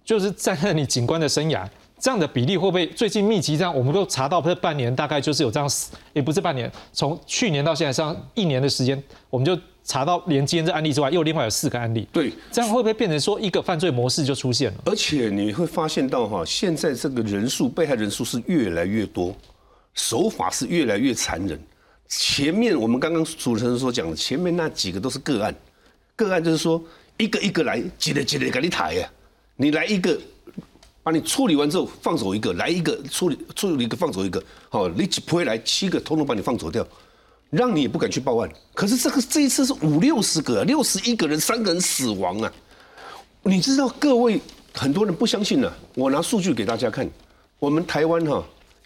[0.09, 1.69] 就是在那你警官的生涯，
[1.99, 3.77] 这样的比例会不会最近密集这样？
[3.77, 5.69] 我们都查到，这半年大概就是有这样，
[6.15, 12.09] 也不是半年，从去年到现在上一年的时间，我们就查到连今天这案例之外，又另外有四个案例。
[12.11, 14.79] 对，这样会不会变成说一个犯罪模式就出现了？
[14.87, 19.37] 而且你会发现到哈，现在这个人数被害人数是越来越多，
[19.93, 21.61] 手法是越来越残忍。
[22.09, 25.55] 前面我们刚刚主持人所讲的，前面那几个都是个案，
[26.17, 26.83] 个案就是说
[27.19, 29.07] 一个一个来，几个几个给你抬呀。
[29.61, 30.17] 你来一个，
[31.03, 36.87] 把你处理完之后放走一个，来一个处理处理一个放走一个，好，你几回来七个，通通把你放走掉，
[37.51, 38.49] 让你也不敢去报案。
[38.73, 42.53] 可是这个这一次是五六十个，六十一个人，三个人死亡啊！
[43.43, 44.41] 你知道各位
[44.73, 47.11] 很多人不相信呢、我拿数据给大家看，
[47.59, 48.45] 我们台湾哈、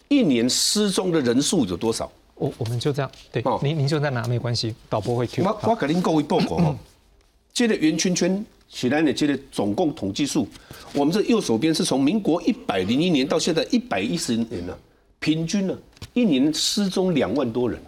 [0.08, 2.10] 一年失踪的人数有多少？
[2.34, 6.76] 我我们就这样，对哦，您您就在拿没关系，导播会 Q 我我给您各位报告哦，
[7.52, 10.48] 这个圆圈圈起来的这个总共统计数，
[10.94, 14.76] 我们这右手边是从民国一百零一年到现在一百一十年了，
[15.20, 15.78] 平均呢
[16.14, 17.78] 一年失踪两万多人，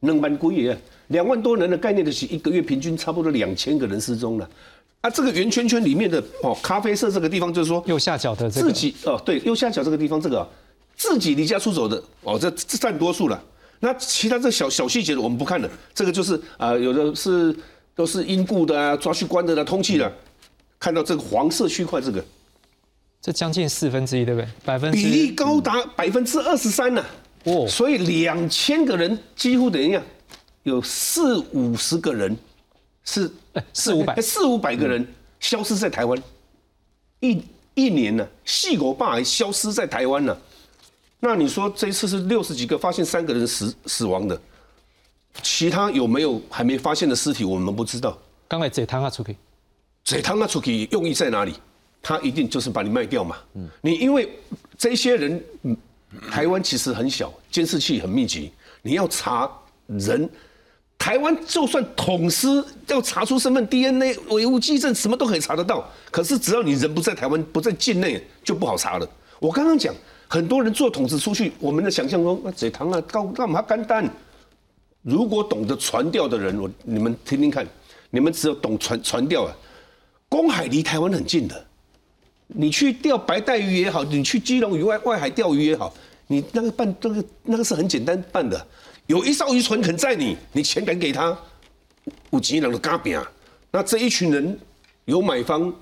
[0.00, 4.48] 两万几个啊，两万多人的概念的是一个月平均差不多两千个人失踪了。
[5.00, 10.48] 啊，这个圆圈圈里面的哦，咖啡色这个地方就是说右下角的这个自己哦，对，右下角这个地方这个、啊、
[10.94, 13.42] 自己离家出走的哦，这这占多数了。
[13.80, 17.56] 那其他这小小细节的我们不看了，这个就是啊、有的是
[17.98, 20.10] 都是因故的啊，抓去关的啦、通缉的。
[20.78, 22.24] 看到这个黄色区块，这个
[23.20, 24.48] 这将近四分之一，对不对？
[24.64, 27.04] 百分比例高达百分之二十三呢。
[27.42, 30.02] 哦所以两千个人几乎等于样，
[30.62, 32.36] 有四五十个人
[33.02, 35.04] 是哎四五百四五百个人
[35.40, 36.16] 消失在台湾，
[37.18, 37.42] 一
[37.74, 40.38] 一年呢，细狗爸还消失在台湾呢。
[41.18, 44.40] 那你说这一次是六十几个，发现三个人死死亡的，
[45.42, 48.16] 其他有没有还没发现的尸体，我们不知道。
[48.46, 49.36] 刚才这汤啊出去，
[50.04, 51.54] 这汤啊出去用意在哪里？
[52.00, 53.36] 他一定就是把你卖掉嘛。
[53.80, 54.28] 你因为
[54.76, 55.76] 这些人，嗯
[56.30, 59.50] 台湾其实很小，监视器很密集，你要查
[59.86, 60.28] 人。
[60.96, 62.48] 台湾就算捅尸
[62.88, 65.88] 要查出身份、DNA、唯物基证，什么都可以查得到。
[66.10, 69.08] 可是只要你人不在台湾，不在境内，就不好查了。
[69.38, 69.94] 我刚刚讲，
[70.26, 74.08] 很多人做统治出去，我们的想象中，那这汤啊，干干嘛干单？
[75.02, 77.66] 如果懂得传调的人，我你们听听看，
[78.10, 79.56] 你们只有懂传传调啊。
[80.28, 81.66] 公海离台湾很近的，
[82.48, 85.94] 你去钓白带鱼也好，你去基隆以外外海钓鱼也好，
[86.26, 88.66] 你那个办那个那个是很简单办的。
[89.06, 91.34] 有一艘渔船肯载你，你钱敢给他，
[92.30, 93.18] 有钱人的嘎饼。
[93.70, 94.58] 那这一群人
[95.06, 95.72] 有买方，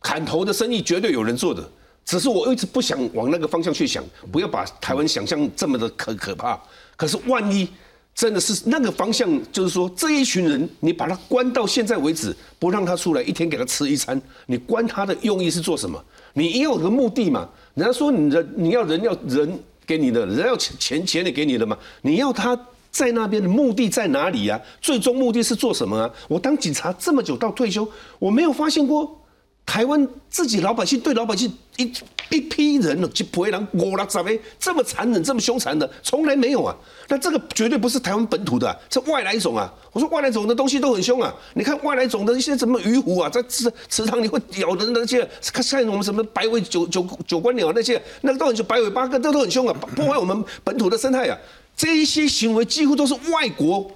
[0.00, 1.68] 砍头的生意绝对有人做的。
[2.04, 6.60] 只是我一直不想往那个方向去想，不要把台湾想象这么的可可怕。
[6.96, 7.68] 可是万一
[8.14, 16.02] 真的是那个方向，就是说这一群人，你把他关到现在为止，不让他出来，一天给他吃一餐，你关他的用意是做什么？
[16.34, 17.48] 你也有个目的嘛？
[17.74, 21.76] 人家说你的你要人要人给你的，人要钱钱钱也给你的嘛？
[22.02, 22.56] 你要他
[22.90, 26.08] 在那边的目的在哪里呀、最终目的是做什么啊？
[26.28, 27.86] 我当警察这么久到退休，
[28.20, 29.20] 我没有发现过
[29.66, 31.92] 台湾自己老百姓对老百姓一
[32.30, 36.74] 一批人了，就不会让我了，怎么这么残忍、这么凶残的，从来没有啊。
[37.08, 39.72] 那这个绝对不是台湾本土的、啊，这外来种啊。
[39.92, 51.38] 我说外来种的东西都很凶啊，你看外来种的一些什么鱼虎啊，在池池塘里会咬人的那些，看看我们什么白尾九九九官鸟那些，那个都很凶，白尾八哥都都很凶啊，破坏我们本土的生态啊。
[51.76, 53.90] 这一些行为几乎都是外国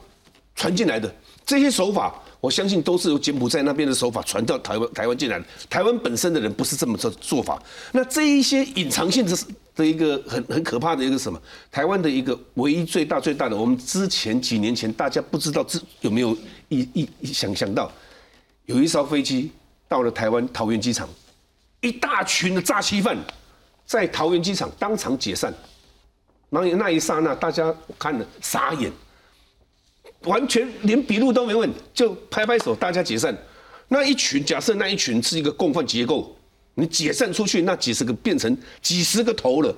[0.56, 1.12] 传进来的，
[1.46, 5.44] 这些手法，我相信都是由柬埔寨那边的手法传到台湾台湾进来的。
[5.68, 7.60] 台湾本身的人不是这么做做法。
[7.92, 9.36] 那这一些隐藏性的
[9.74, 11.40] 的一个很很可怕的一个什么？
[11.70, 16.36] 台湾的一个唯一最大最大的，我们之前几年前大家不知道知有没有
[16.68, 17.90] 一一一想象到，
[18.66, 19.50] 有一艘飞机
[19.88, 21.08] 到了台湾桃园机场，
[21.80, 23.16] 一大群的诈欺犯
[23.84, 25.52] 在桃园机场当场解散。
[26.50, 28.90] 然后那一刹那，大家看了傻眼，
[30.24, 33.36] 完全连笔录都没问，就拍拍手，大家解散。
[33.88, 36.36] 那一群，假设那一群是一个共犯结构，
[36.74, 39.74] 你解散出去，那几十个变成几十个头了。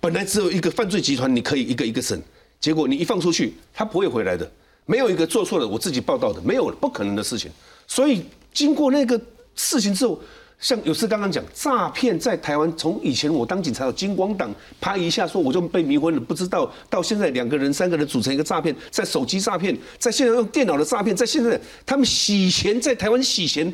[0.00, 2.20] 本来只有一个犯罪集团，你可以一个一个审，
[2.60, 4.50] 结果你一放出去，他不会回来的。
[4.84, 7.50] 没有一个做错了，我自己报道的，没有不可能的事情。
[7.86, 9.18] 所以经过那个
[9.54, 10.20] 事情之后，
[10.60, 23.70] 像有次刚刚讲诈骗在台湾，从以前我当警察有金光党拍一下说我就被迷昏了，不知道到现在两个人三个人组成一个诈骗，在手机诈骗，在现在用电脑的诈骗，在现在他们洗钱，在台湾洗钱，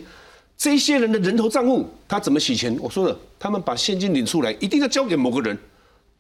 [0.57, 2.77] 这些人的人头账户他怎么洗钱？
[2.81, 5.57] 我说了，他们把现金领出来，一定要交给某个人，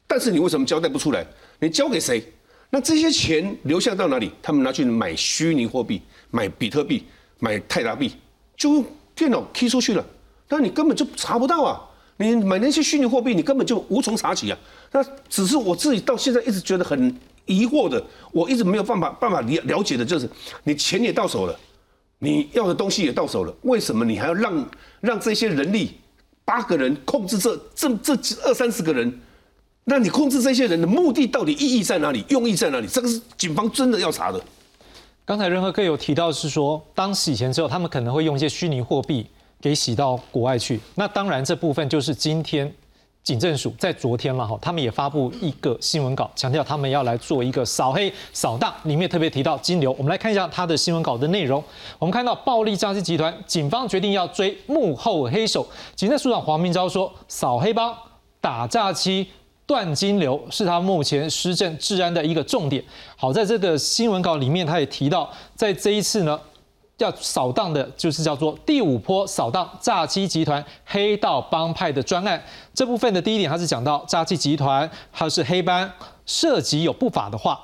[0.06, 1.26] 但是你为什么交代不出来？
[1.58, 2.22] 你交给谁？
[2.70, 4.30] 那这些钱流向到哪里？
[4.40, 7.04] 他们拿去买虚拟货币，买比特币，
[7.40, 8.12] 买泰达币，
[8.56, 8.84] 就用
[9.16, 10.06] 电脑 key 出去了。
[10.50, 11.80] 那你根本就查不到啊！
[12.18, 14.58] 你买那些虚拟货币，你根本就无从查起啊。
[14.92, 20.28] 那只是我自己到现在一直觉得很疑惑的，我一直没有办法办法了了解的就是，
[20.64, 21.58] 你钱也到手了，
[22.18, 24.68] 你要的东西也到手了，为什么你还要让
[25.00, 25.92] 让这些人力
[26.44, 29.20] 八个人控制这这这二三十个人？
[29.84, 32.22] 那你控制这些人的目的到底意义在哪里？
[32.28, 32.86] 用意在哪里？
[32.86, 34.40] 这个是警方真的要查的。
[35.24, 39.26] 刚才任和哥有提到是说，当洗钱之后，他们可能会用一些虚拟货币
[39.60, 40.80] 给洗到国外去。
[40.94, 42.72] 那当然，这部分就是今天
[43.22, 49.92] 警政署在昨天了哈，他们也发布一个新闻稿，强调他们要来做一个扫黑扫荡，里面特别提到金流。
[49.98, 51.62] 我们来看一下他的新闻稿的内容。
[51.98, 55.68] 我们看到暴力诈欺集团，警方决定要追幕后黑手。
[55.94, 57.94] 警政署长黄明昭说，扫黑帮、
[58.40, 59.28] 打诈欺。
[59.66, 62.82] 断金流是他目前施政治安的一个重点。
[63.14, 66.40] 好，在这个新闻稿里面，他也提到，在这一次呢，
[67.00, 72.42] 要扫荡的就是叫做第五波扫荡诈欺集团黑道帮派的专案。
[72.72, 75.90] 这部分的第一点，它是讲到诈欺集团它是黑帮
[76.26, 77.60] 涉及有不法的话，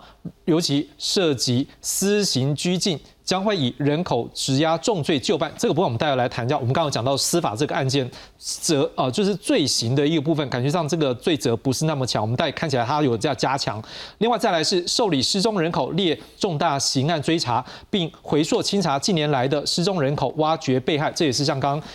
[0.46, 2.98] 尤其涉及私刑拘禁。
[3.26, 6.56] 将会以人口质押重罪就办，这个部分我们待会来谈一下。
[6.56, 8.08] 我们刚刚讲到司法这个案件
[8.38, 12.22] 责啊，就是罪行的一个部分，感觉上这个罪责不是那么强。
[12.22, 13.82] 我们待看起来它有在加强。
[14.18, 21.10] 另外再来是受理失踪人口列重大刑案追查，并回溯清查近年来的失踪人口，挖掘被害。
[21.10, 21.88] 这也是像刚刚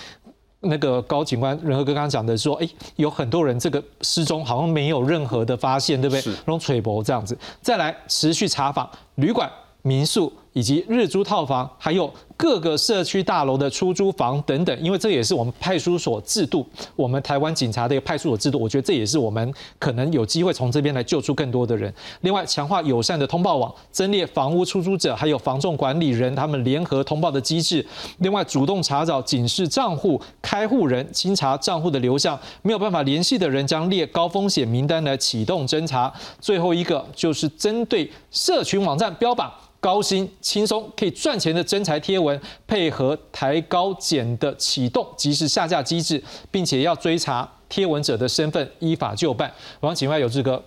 [0.60, 2.68] 那个高警官仁和哥刚刚讲的，说哎，
[2.98, 6.34] 有很多人这个失踪好像没有任何的发现，对不对？
[6.40, 7.38] 那种垂博这样子。
[7.62, 9.50] 再来持续查访旅馆、
[9.82, 10.30] 民宿。
[10.54, 21.94] 以及日租套房，还有各个社区大楼的出租房等等，因为这也是我们派出所制度，我们台湾警察的一个派出所制度，我觉得这也是我们可能有机会从这边来救出更多的人。
[22.22, 27.86] 另外，强化友善的通报网，增列房屋出租者还有房仲管理人他们联合通报的机制。
[28.18, 36.12] 另外，主动查找警示账户开户人，清查账户的流向，没有办法联系的人将列高风险名单来启动侦查。
[36.42, 39.50] 最后一个就是针对社群网站标榜。
[39.82, 49.52] 高薪、轻松、可以赚钱的真才贴文，配合抬高检的启动及时下架机制，并且要追查贴文者的身份，依法就办。
[49.80, 50.64] 王警外有志哥，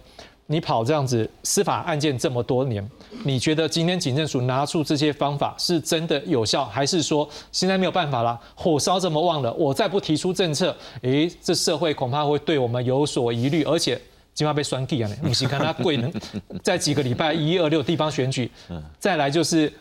[0.46, 2.84] 你跑这样子司法案件这么多年，
[3.24, 8.36] 你觉得今天警政署拿出这些方法是真的有效，还是说现在没有办法了？
[8.56, 13.96] 火烧这么旺了，我再不提出政策，诶，这社会恐怕会对我们有所疑虑，而且。
[14.34, 15.10] 今晚被双 K 啊！
[15.22, 16.12] 你是看他贵能
[16.60, 18.50] 在几个礼拜一二六地方选举，
[18.98, 19.72] 再来就是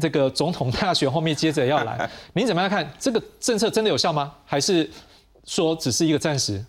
[0.00, 4.32] 这个总统大选后面接着要来，您怎么样看这个政策真的有效吗？
[4.44, 4.88] 还是
[5.44, 6.64] 说只是一个暂时？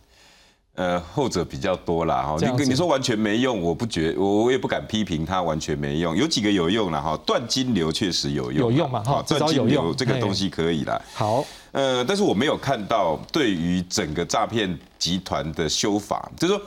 [0.73, 2.37] 呃，后者比较多啦哈。
[2.39, 7.15] 你你说完全没用，我不觉，我我也不敢批评它完全没用，有几个有用了哈。
[7.25, 9.23] 断金流确实有用，有用嘛哈？
[9.27, 10.99] 断金流这个东西可以啦。
[11.13, 16.61] 好，呃，但是我没有看到对于整个诈骗集团的修法，就是说。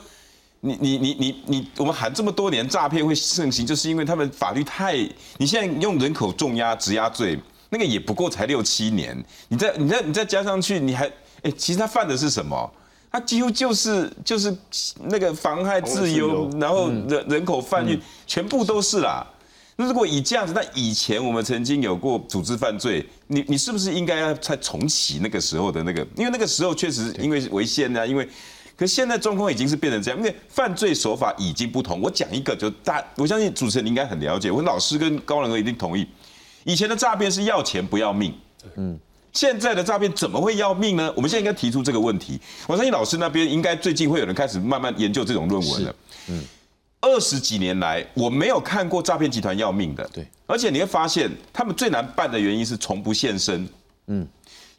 [0.63, 4.93] 你你你你你，我们喊这么多年诈骗会盛行，就是因为他们法律太……
[5.37, 7.37] 你现在用人口重压、质押罪，
[7.69, 12.71] 那个也不过才六七年，你再你再你再加上去，你还哎，其实他犯的是什么？
[13.11, 14.55] 他几乎就是就是
[15.05, 19.25] 那个妨害自由，然后人人口贩运，全部都是啦。
[19.77, 26.05] 那如果以这样子，那以前我们曾经有过组织犯罪，你你是不是应该要再重启那个时候的那个？
[26.15, 28.29] 因为那个时候确实因为违宪啊，因为。
[28.81, 32.01] 可现在状况已经是变成这样，因为犯罪手法已经不同。
[32.01, 34.49] 我讲一个，就大，我相信主持人应该很了解。
[34.49, 36.03] 我老师跟高仁哥一定同意，
[36.63, 38.33] 以前的诈骗是要钱不要命，
[38.77, 38.99] 嗯，
[39.33, 41.13] 现在的诈骗怎么会要命呢？
[41.15, 42.41] 我们现在应该提出这个问题。
[42.65, 45.95] 我相信老师那边应该最近会有人开始慢慢研究这种论文了。
[46.29, 46.43] 嗯，
[47.01, 53.69] 二十几年来我没有看过诈骗集团要命的，对，而且你会发现他们最难办的原因是从不现身，
[54.07, 54.27] 嗯，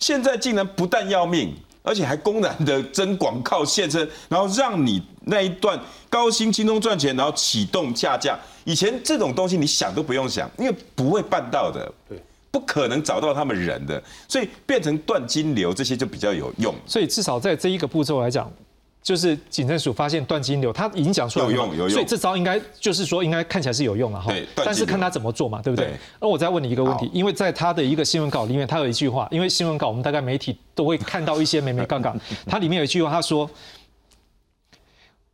[0.01, 1.55] 现在竟然不但要命。
[1.83, 8.39] 而且还公然的争广告现身，然后让你那一段高薪轻松赚钱，然后启动下架。
[8.65, 12.17] 以前这种东西你想都不用想，因为不会办到的，对，
[12.51, 16.75] 不可能找到他们人的，所以变成断金流这些就比较有用。
[16.87, 18.51] 所以至少在这一个步骤来讲。
[19.03, 24.33] 就是警政署发现断金流，他已经讲出来有用有用，所以这招应该就是说应该看起来是有用了哈。
[24.55, 25.93] 但是看他怎么做嘛，对不对？
[26.21, 33.51] 那我再问你一个问题，因为在他的一个新闻稿里面，他有一句话，因为新闻稿我们大概媒体都会看到一些美美杠杠， 他里面有一句话，他说，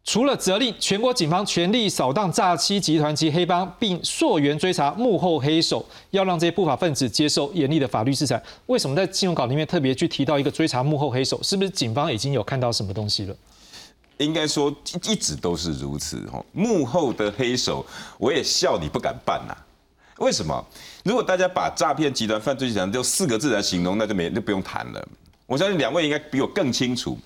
[0.02, 8.42] 除了责令全国警方全力扫荡诈欺集团及黑帮，并溯源追查幕后黑手，要让这些不法分子接受严厉的法律制裁。
[8.64, 11.38] 为什么在新闻稿里面特别去提到一个追查幕后黑手？
[11.42, 13.36] 是不是警方已经有看到什么东西了？
[14.18, 16.44] 应该说一直都是如此哦。
[16.52, 17.84] 幕后的黑手，
[18.18, 19.56] 我也笑你不敢办呐。
[20.18, 20.64] 为什么？
[21.04, 25.08] 如果大家把诈骗集团、犯罪集团就四个字来形容，那就没就不用谈了。
[25.46, 27.16] 我相信两位应该比我更清楚，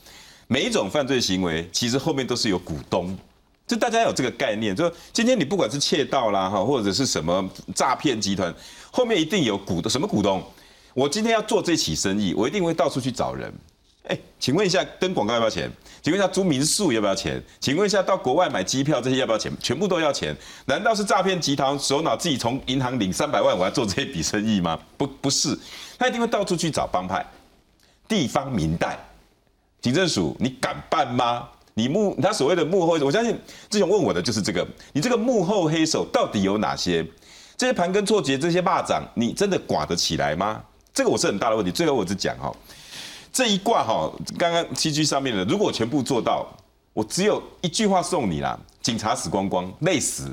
[0.47, 3.17] 每一种犯罪行为其实后面都是有股东，
[3.67, 4.77] 就大家有这个概念。
[4.77, 8.55] 就今天你不管是窃盗啦哈，或者是什么诈骗集团，
[8.91, 10.45] 后面一定有股的什么股东。
[10.93, 13.51] 我今天要做这起生意，我一定会到处去找人。
[14.09, 15.71] 哎，请问一下，登广告要不要钱？
[16.03, 17.41] 请问一下，租民宿要不要钱？
[17.61, 19.53] 请问一下，到国外买机票这些要不要钱？
[19.61, 20.37] 全部都要钱？
[20.67, 24.79] 难道是诈骗集团首脑自己从银行领三百万，我要做这一笔生意吗？
[24.97, 25.57] 不，不是，
[25.99, 27.25] 他一定会到处去找帮派。
[28.09, 28.99] 地方民代，
[29.81, 31.49] 警政署你敢办吗？
[31.75, 33.39] 你幕他所谓的幕后，我相信
[33.71, 37.07] 志雄问我的就是这个，你这个幕后黑手到底有哪些？
[37.57, 40.61] 这些盘根错节，这些霸掌，你真的寡得起来吗？
[40.93, 41.71] 这个我是很大的问题。
[41.71, 42.53] 最后我只讲哈，
[43.33, 46.47] 这一卦哈，刚刚七句上面的，如果全部做到，
[46.93, 50.31] 我只有一句话送你啦：警察死光光，累死。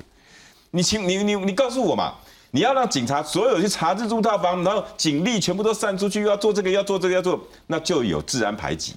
[0.72, 2.14] 你请你你你告诉我嘛，
[2.52, 8.94] 你要让警察所有去查自住套房，然后警力全部都散出去，又要做这个，要做这个，要做，那就有治安排挤。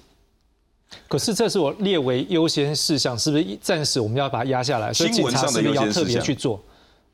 [1.07, 4.93] 可是这是我列为优先事项，是不是暂时我们要把它压下来？
[4.93, 6.61] 所以新闻上的优先事项特别去做。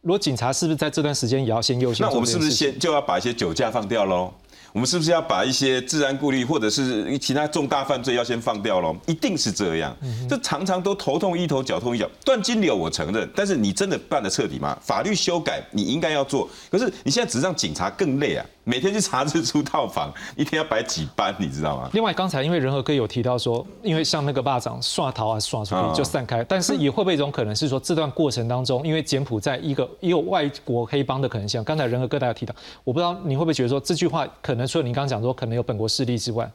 [0.02, 2.06] 如果警察是不是在这段时间也要先优先？
[2.06, 4.34] 那我们是不是先就要把一些酒驾放掉喽？
[4.72, 8.96] 我们是不是要把一些治安顾虑或者是其他重大犯罪要先放掉喽？
[9.06, 9.96] 一定是这样。
[10.30, 12.10] 这常常都头痛医头，脚痛医脚。
[12.24, 14.78] 断金流我承认，但是你真的办得彻底吗？
[14.82, 18.46] 法律修改你应该要做，可是你现在只让警察更累啊。
[18.66, 21.90] 每天去查日出套房， 一天要摆几班，你知道吗？
[21.94, 31.64] 另外，刚才因为仁和哥有提到说，因为像那个霸掌刷逃啊刷出去就散开，但是也会不会一种可能是说，这段过程当中，因为柬埔寨一个也有外国黑帮的可能性。
[31.64, 32.54] 刚才仁和哥大家提到，
[32.84, 36.50] 我不知道你会不会觉得说这句话可能除了你刚刚讲说可能有本国势力之外，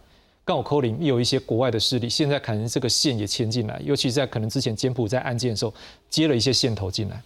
[0.44, 5.74] 刚好扣零也有一些国外的势力，现在可能这个线也牵进来，尤其在可能之前柬埔寨案件的时候
[6.08, 7.22] 接了一些线头进来。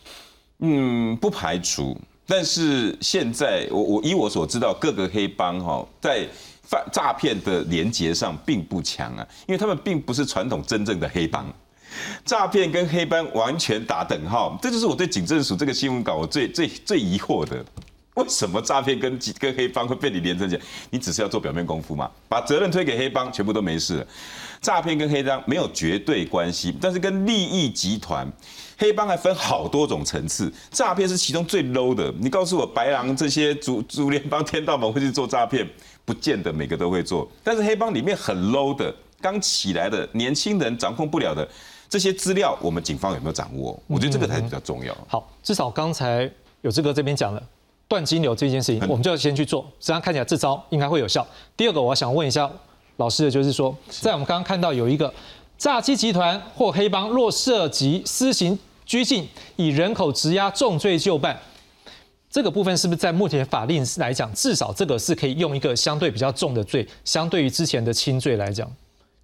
[0.60, 1.96] 嗯，不排除。
[2.30, 6.28] 但是现在，我我以我所知道，各个黑帮哈在
[6.62, 11.50] 犯诈骗的连结上并不强啊，因为他们并不是传统真正的黑帮，
[12.26, 17.64] 诈骗跟黑帮完全打等号，这就是我对警政署这个新闻稿我最最最疑惑的，
[18.18, 20.62] 为什么诈骗跟跟黑帮会被你连成起来？
[20.90, 24.06] 你只是要做表面功夫嘛，把责任推给黑帮，全部都没事了。
[24.60, 28.30] 诈骗跟黑帮没有绝对关系，但是跟利益集团。
[28.76, 32.12] 黑帮还分好多种层次，诈骗是其中最 low 的。
[32.18, 35.68] 你告诉我，白狼这些主主联帮天道盟会去做诈骗，
[36.04, 37.28] 不见得每个都会做。
[37.44, 41.48] 但是黑帮里面很 low 的，刚起来的年轻人掌控不了的
[41.88, 43.80] 这些资料，我们警方有没有掌握？
[43.86, 44.96] 我觉得这个才比较重要。
[45.08, 46.30] 好，至少刚才
[46.62, 47.42] 有志哥这边讲了
[47.88, 49.66] 断金流这件事情，我们就要先去做。
[49.80, 51.26] 这样看起来这招应该会有效。
[51.56, 52.48] 第二个，我想问一下
[52.98, 55.12] 老师的就是说，在我们刚刚看到有一个
[55.56, 58.56] 诈欺集团或黑帮若涉及私刑。
[58.88, 61.38] 拘禁以人口质押重罪就办，
[62.30, 68.66] 这个部分是不是在目前法令来讲，至少这个是可以用一个相对比较重的罪，相对于之前的轻罪来讲？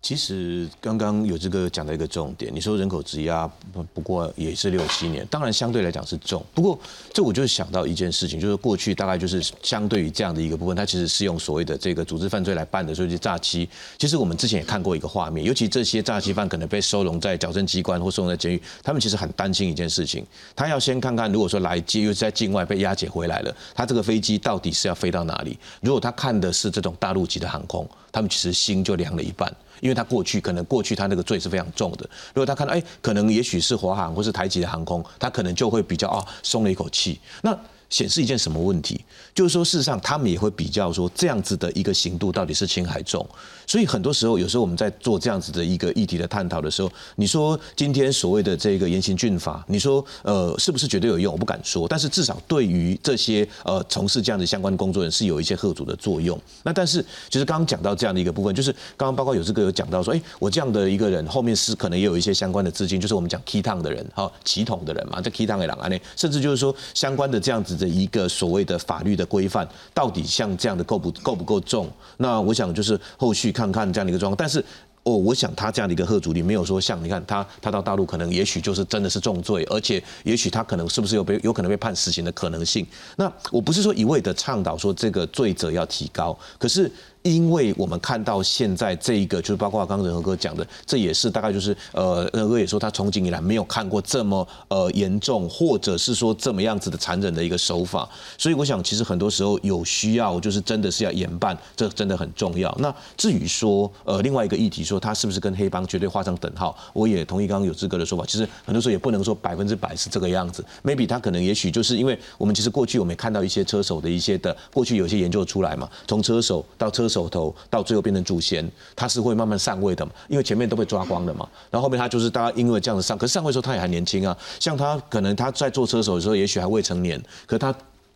[0.05, 6.44] 其实刚刚有这个讲到一个重点，你说人口质押不不过也是六七年，当然相对来讲是重。
[6.52, 6.78] 不过
[7.11, 13.66] 这我就想到一件事情，就是过去大概就是相对于这样的一个部分，它其实是用所谓的这个组织犯罪来办的，所以就诈欺。
[13.96, 20.22] 其实我们之前也看过一个画面，尤其这些诈欺犯可能被收容在矫正机关或收容在监狱，他们其实很担心一件事情，
[20.55, 25.59] 他要先看看，如果说来接又是在境外被押解回来了，他这个飞机到底是要飞到哪里？
[25.80, 29.50] 如果他看的是这种大陆籍的航空，他们其实心就凉了一半。
[29.81, 37.20] 因为他过去可能过去他那个罪是非常重的，如果他看到哎，可能也许是华航或是台籍的航空，他可能就会比较啊松了一口气。
[37.43, 37.59] 那
[37.91, 39.01] 显示一件什么问题？
[39.35, 43.26] 就是说，事实上他们也会比较说，这样子的一个刑度到底是轻还重。
[43.66, 51.32] 所以很多时候，有时候我们在做这样子的一个议题的探讨的时候，你说今天所谓的这个严刑峻法，你说呃是不是绝对有用？
[51.32, 56.39] 我不敢说，但是至少对于这些呃从事这样的相关工作人是有一些贺阻的作用。
[56.62, 71.89] 那但是就是刚刚讲到这样的一个部分，就是刚刚包括有这个有讲到说，哎，我这样的一个人后面是可能也有一些相关的资金，就是我们讲 key 烫的人哈，起统的人嘛，这 key 烫的人啊，那甚至就是说相关的这样子的一个所谓的法律的规范，到底像这样的够不够不够重？
[72.18, 73.55] 那我想就是后续。
[73.55, 74.59] 看看这样的一个状况，但是
[75.05, 82.85] 哦，我想他这样的一个贺主力没有说像你看他他到大陆可能也许就是真的是重罪，而且也许他可能是不是有被有可能被判死刑的可能性。
[83.14, 86.91] 那我不是说一味的倡导说这个罪责要提高，可是。
[87.25, 98.07] 因为我们看到现在这一个，就是包括刚刚仁和哥讲的，这也是大概就是呃，仁和哥也说他从警以来没有看过这么呃严重，或者是说这么样子的残忍的一个手法。
[98.37, 102.70] 所以我想，其实很多时候有需要，就是真的是要严办，这真的很重要。
[102.79, 108.27] 那至于说呃另外一个议题，说他是不是跟黑帮绝对画上等号，我也同意刚刚有志哥的说法。
[108.27, 117.09] 其实很多时候也不能说百分之百是这个样子，maybe 他可能也许就是因为我们其实过去我们也看到一些车手的一些的过去有些研究出来嘛，从车手到车。
[117.14, 120.12] 手手头到最后变成祖先，他是会慢慢上位的嘛？
[120.29, 121.49] 因为前面都被抓光了嘛。
[121.71, 124.37] 然后后面他就是大家因为这样子上，可是上位的时候他也还年轻啊。
[124.59, 127.73] 像他可能他在做车手的时候，也许还未成年，可他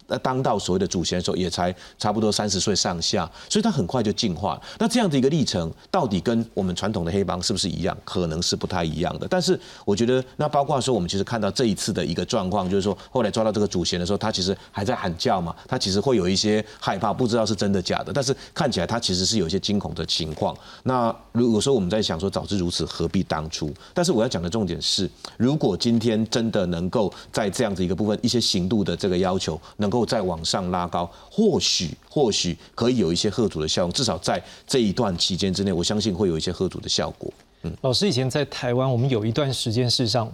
[0.09, 4.61] 那当到所谓的主嫌的时候，也才差不多三十岁上下，所以他很快就进化。
[4.79, 7.97] 那这样的一个历程，到底跟我们传统的黑帮是不是一样？
[8.05, 9.29] 可能是不太一样的。
[9.29, 18.13] 但是我觉得，那包括说我们其实看到这一次的一个状况，就是说后来抓到这个主嫌的时候，他其实还在喊叫嘛，他其实会有一些害怕，不知道是真的假的。
[18.13, 20.57] 但是看起来他其实是有一些惊恐的情况。
[20.85, 23.73] 那如果说我们在想说早知如此何必当初？
[23.93, 37.33] 但是我要讲的重点是，如果今天真的能够在这样子一个部分，一些刑度的这个要求能够再往上拉高，或许或许可以有一些贺阻的效用，至少在这一段期间之内，我相信会有一些贺阻的效果。
[37.63, 40.33] 嗯，老师以前在台湾，我们有一段时间，事实上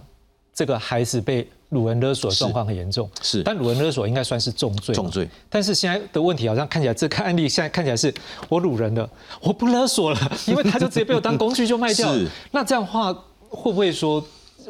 [0.53, 5.27] 这个孩子被掳人勒索的状况很严重，是，但掳人勒索应该算是重罪，重罪。
[5.49, 8.13] 但是现在的问题好像看起来，这个案例现在看起来是
[8.47, 9.09] 我掳人了，
[9.41, 12.29] 我不勒索了，因为他就直接被我当工具就卖掉了。
[12.51, 13.11] 那这样的话，
[13.49, 14.23] 会不会说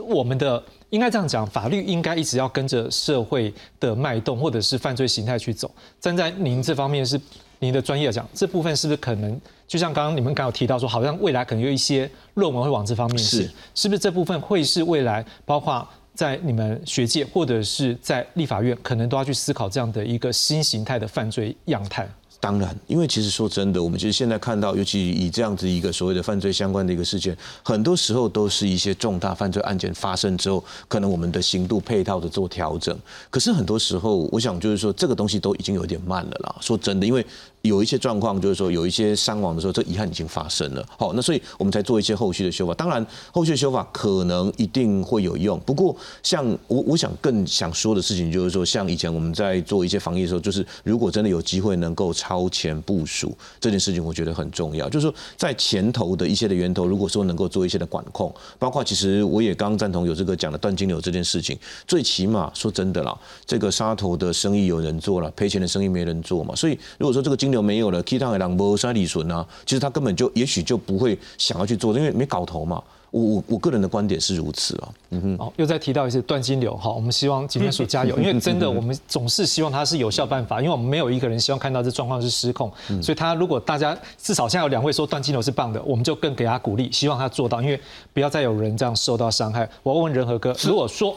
[0.07, 5.69] 我们的应该这样讲，法律应该一直要跟着社会的脉动或者是犯罪形态去走？
[5.99, 7.19] 站在您这方面是
[7.59, 9.39] 您的专业讲，这部分是不是可能？
[9.67, 22.07] 就像刚刚你们刚有提到说，好像未来可能有一些论文会往这方面是，是不是这部分会是未来包括在你们学界或者是在立法院，可能都要去思考这样的一个新形态的犯罪样态？
[22.45, 32.95] 当然，因为其实说真的，我们其实现在看到，尤其以这样子一个所谓的犯罪相关的一个事件，很多时候都是一些重大犯罪案件发生之后，可能我们的刑度配套的做调整。
[33.31, 36.55] 可是很多时候，我想就是说，这个东西都已经有点慢了啦。
[36.61, 37.25] 说真的，因为。
[37.67, 40.85] 有一些状况，就是说有一些伤亡的时候，这遗憾已经发生了。
[40.97, 42.73] 好，那所以我们才做一些后续的修法。
[42.73, 45.59] 当然，后续的修法可能一定会有用。
[45.61, 54.89] 不过，像我我想更想说的事情，就是说，像以前我们在做一些防疫的时候，就是如果真的有机会能够超前部署这件事情，我觉得很重要。
[54.89, 61.57] 就是说，在前头的一些的源头，如果说能够做一些的管控，包括其实我也刚赞同有这个讲的断金流这件事情，
[61.87, 66.55] 最起码说真的啦，这个杀头的生意有人做了，赔钱的生意没人做嘛。
[66.55, 72.83] 所以如果说这个金流没有了，其他的人无啥利润啊，其实他根本就也许就不会想要去做，因为没搞头嘛。
[73.11, 74.89] 我我我个人的观点是如此啊。
[75.11, 75.37] 嗯哼。
[75.37, 82.69] 好，又再提到一次断金流，哈，我们希望警察署加油， 因为真的我们总是希望它是有效办法，因为我们没有一个人希望看到这状况是失控，
[83.01, 87.79] 所以他如果大家至少现在有两位说断金流是棒的，我们就更给他鼓励，希望他做到，因为
[88.13, 89.69] 不要再有人这样受到伤害。
[89.81, 91.15] 我问仁和哥，如果说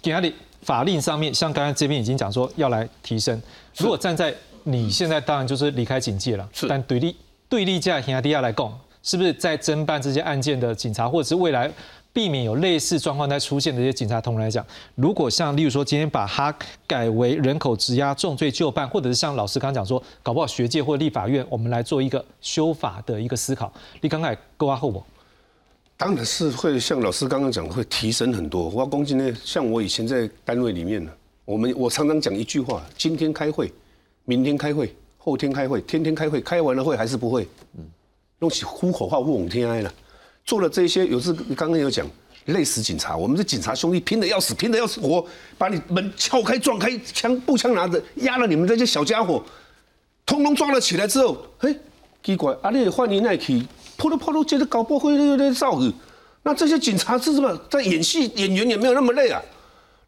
[0.00, 3.42] 给他的法令上面，像刚才这边已经讲说要来提升，
[3.76, 4.32] 如果站在
[4.64, 7.14] 你现在当然就是离开警界了，但对立
[7.48, 11.70] 对立在亚迪亚来讲，是不是在侦办这些案件的警察，或者是未来
[12.12, 16.54] 避免有类似状况再出现的一些警察同仁来讲，如果像例如说今天把它
[16.86, 25.02] 改为人口质押重罪就办，或者是像老师刚刚讲说，搞不好学界或立法院，我们来做一个修法的一个思考，你刚才够啊后不？
[25.96, 28.68] 当然是会像老师刚刚讲，会提升很多。
[28.70, 31.10] 我公斤呢，像我以前在单位里面呢，
[31.44, 33.70] 我们我常常讲一句话：今天开会。
[34.24, 37.46] 明天开会，后天开会，天天开会，开完了会还是不会？
[37.76, 37.84] 嗯，
[38.38, 39.92] 弄起呼口号不往天哀了。
[40.44, 42.06] 做了这些，有次刚刚有讲，
[42.46, 43.16] 累死警察。
[43.16, 45.24] 我们这警察兄弟拼的要死，拼的要死活，
[45.58, 49.44] 把你门撬开，撞开，枪步枪拿着压了你们这些小家伙，
[50.24, 51.76] 通通抓了起来之后，嘿，
[52.22, 53.62] 奇怪，啊，你换你那去，
[53.96, 55.92] 扑噜扑噜接着搞不会那那造日。
[56.42, 57.54] 那这些警察是什么？
[57.70, 59.42] 在演戏，演员也没有那么累啊。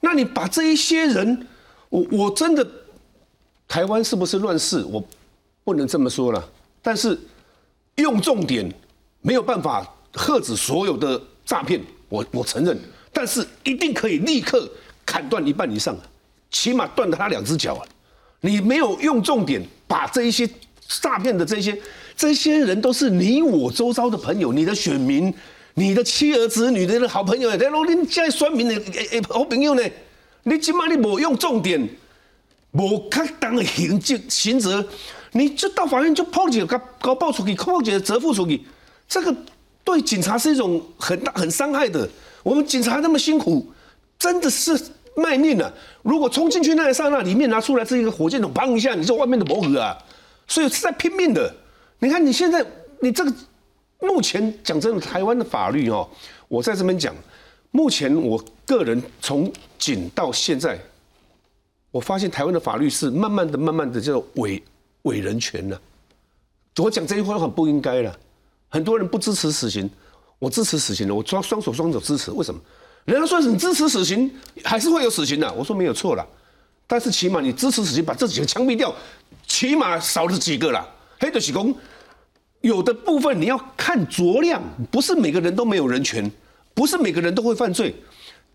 [0.00, 1.46] 那你把这一些人，
[1.90, 2.66] 我我真的。
[3.68, 4.84] 台湾是不是乱世？
[4.84, 5.02] 我
[5.64, 6.48] 不能这么说了。
[6.82, 7.18] 但是
[7.96, 8.72] 用重点
[9.20, 12.78] 没有办法遏止所有的诈骗，我我承认。
[13.12, 14.70] 但是一定可以立刻
[15.04, 15.96] 砍断一半以上，
[16.50, 17.82] 起码断了他两只脚啊！
[18.40, 20.48] 你没有用重点把这一些
[21.02, 21.76] 诈骗的这些
[22.14, 25.32] 这些人都是你我周遭的朋友，你的选民，
[25.74, 28.74] 你的妻儿子女的好朋友，在罗林现在选民的
[29.10, 29.82] 诶好朋友呢？
[30.44, 31.88] 你起码你没用重点。
[32.76, 34.84] 无恰当的刑责刑责，
[35.32, 38.60] 你就到法院就抛几个高报出去，抛几个折付出去，
[39.08, 39.34] 这个
[39.82, 42.08] 对警察是一种很大很伤害的。
[42.42, 43.66] 我们警察那么辛苦，
[44.18, 44.78] 真的是
[45.16, 45.72] 卖命了。
[46.02, 49.96] 如果冲进去那一刹那，里面拿出来是一个火箭筒，砰一下，你就外面的模糊啊。
[50.46, 51.52] 所以是在拼命的。
[51.98, 52.64] 你看你现在，
[53.00, 53.32] 你这个
[54.00, 56.08] 目前讲真的，台湾的法律哦，
[56.46, 57.14] 我在这边讲，
[57.70, 60.78] 目前我个人从警到现在。
[61.90, 64.62] 我发现台湾的法律是慢慢的、慢慢的叫伪
[65.02, 65.80] 伪人权了。
[66.76, 68.18] 我讲这句话很不应该了。
[68.68, 69.88] 很多人不支持死刑，
[70.38, 72.30] 我支持死刑的，我双双手双手支持。
[72.32, 72.60] 为什么？
[73.06, 74.30] 人家说你支持死刑，
[74.64, 75.50] 还是会有死刑的。
[75.54, 76.26] 我说没有错了，
[76.86, 78.92] 但是起码你支持死刑，把这几个枪毙掉，
[79.46, 80.86] 起码少了几个了。
[81.18, 81.74] 黑的喜功，
[82.60, 84.60] 有的部分你要看酌量，
[84.90, 86.30] 不是每个人都没有人权，
[86.74, 87.94] 不是每个人都会犯罪。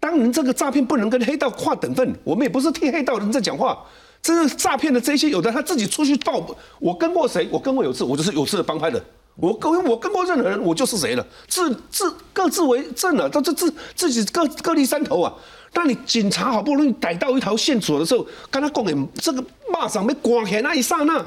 [0.02, 3.78] 当然，这个诈骗不能跟黑道划等份，我们也不是替黑道人在讲话。
[4.22, 6.44] 真的诈骗的这些，有的他自己出去报，
[6.80, 7.48] 我跟过谁？
[7.52, 9.02] 我跟过有次，我就是有次的帮派的。
[9.36, 15.34] 我跟我跟过任何人，我就是谁了，自自各自为政了，都这自自己各各立山头啊。
[15.72, 19.42] 当你警察好不容易逮到一条线索的时候，跟他讲的这个
[19.72, 21.24] 蚂蚱被刮开那一刹那，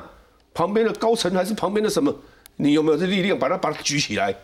[0.53, 2.14] 旁边的高层还是旁边的什么，
[2.57, 4.35] 你有没有这力量把他把他举起来？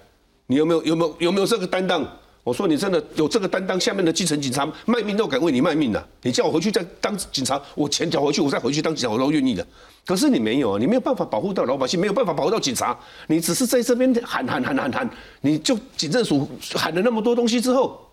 [0.47, 2.05] 你有没有有没有有没有这个担当？
[2.43, 6.09] 我说你真的有这个担当，下面的基层警察卖命都敢为你卖命的。
[6.22, 9.66] 你叫我回去再当警察，我钱缴回去，我再回去当警察，我都愿意的。
[10.07, 15.11] 可是你没有啊，你没有办法保护到老百姓，没有办法保护到警察，你只是在这边喊喊喊喊喊，
[15.43, 18.09] 你就警政署喊了那么多东西之后，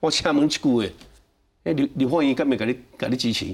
[0.00, 0.92] 我敲门一句诶，
[1.64, 3.46] 哎，刘刘焕英敢没给你给你支持？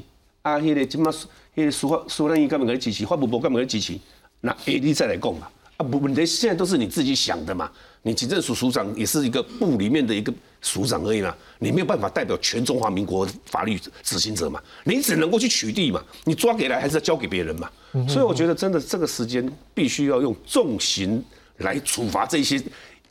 [0.42, 1.12] 啊，迄个今嘛，
[1.54, 3.06] 迄个苏苏兰英敢没给你支持？
[3.06, 3.98] 法务部敢没给你支持？
[4.40, 5.48] 那 AD 再来讲嘛。
[5.76, 7.70] 啊，不，问题现在都是你自己想的嘛。
[8.02, 10.32] 你警政署署长也是一个部里面的一个
[10.62, 17.70] 署长而已嘛，你没有办法代表全中华民国法律执行者嘛，你只能够去取缔嘛，你抓给来还是要交给别人嘛。
[18.08, 21.22] 所以我觉得真的这个时间必须要用重刑
[21.58, 22.60] 来处罚这些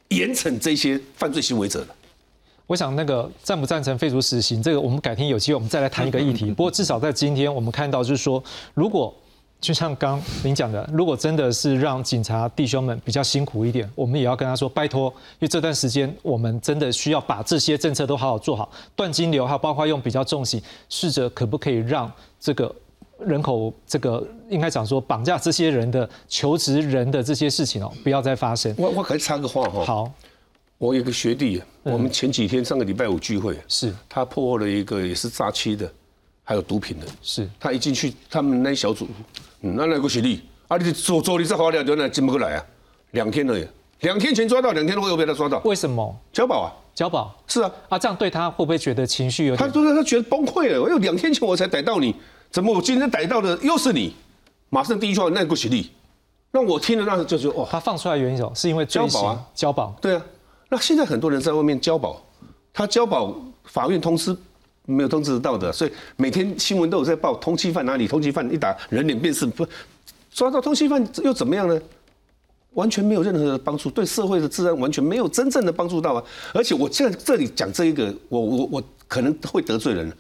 [0.10, 1.88] 严惩这些犯罪行为者的。
[2.66, 6.52] 我想那个赞不赞成废除死刑，这个我们改天有机会我们再来谈一个议题。
[6.56, 9.14] 不过至少在今天我们看到就是说，如果
[9.60, 22.74] 就像刚您讲的，如果真的是让警察弟兄们比较辛苦一点，我们也要跟他说拜托，因为这段时间我们真的需要把这些政策都好好做好，断金流，还有包括用比较重刑，试着可不可以让这个
[23.20, 28.74] 人口这个应该讲说绑架这些人的求职人的这些事情哦，不要再发生。
[28.78, 29.84] 我我可以插个话哈。
[29.84, 30.12] 好，
[30.78, 35.92] 我有个学弟，我们前几天上个礼拜五聚会，是他破获了一个也是诈欺的，
[36.50, 39.06] 还有毒品的，是他一进去他们那小组。
[39.60, 40.78] 嗯，那那个是你啊？
[40.78, 42.66] 你做做你这花了，就那进不过来啊？
[43.12, 43.68] 两天而已，
[44.00, 45.60] 两天前抓到，两天后又被他抓到。
[45.66, 46.18] 为什么？
[46.32, 46.72] 交保啊？
[46.96, 47.36] 交保？
[47.48, 47.70] 是啊。
[47.90, 49.58] 啊，这样对他会不会觉得情绪有？
[49.58, 50.82] 他说他觉得崩溃了。
[50.82, 52.16] 我有两天前我才逮到你，
[52.50, 54.16] 怎么我今天逮到的又是你？
[54.70, 55.92] 马上第一句话，那个是你。
[56.52, 58.50] 那我听了那就就哦，他放出来原因什么？
[58.56, 59.46] 是因为交保啊？
[59.54, 59.94] 交保？
[60.00, 60.26] 对啊。
[60.70, 62.22] 那现在很多人在外面交保，
[62.72, 63.36] 他交保，
[63.66, 64.34] 法院通知。
[64.88, 69.68] 没有通知到的，所以每天新闻都有在报通缉犯哪里，通缉犯一打人脸辨识不。
[70.32, 71.80] 抓到通缉犯又怎么样呢？
[72.74, 76.24] 完全没有任何的帮助，对社会的治安完全没有真正的帮助到啊！
[76.54, 80.12] 而且我在这里讲这一个，我我我可能会得罪人。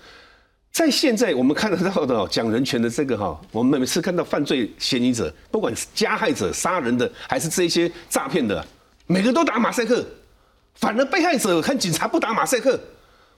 [0.72, 8.66] 在现在我们看得到的讲人权的这个哈，我们每次看到犯罪嫌疑者，不管是加害者、杀人的，还是这些诈骗的，
[9.06, 10.04] 每个都打马赛克，
[10.76, 12.80] 反而被害者看警察不打马赛克，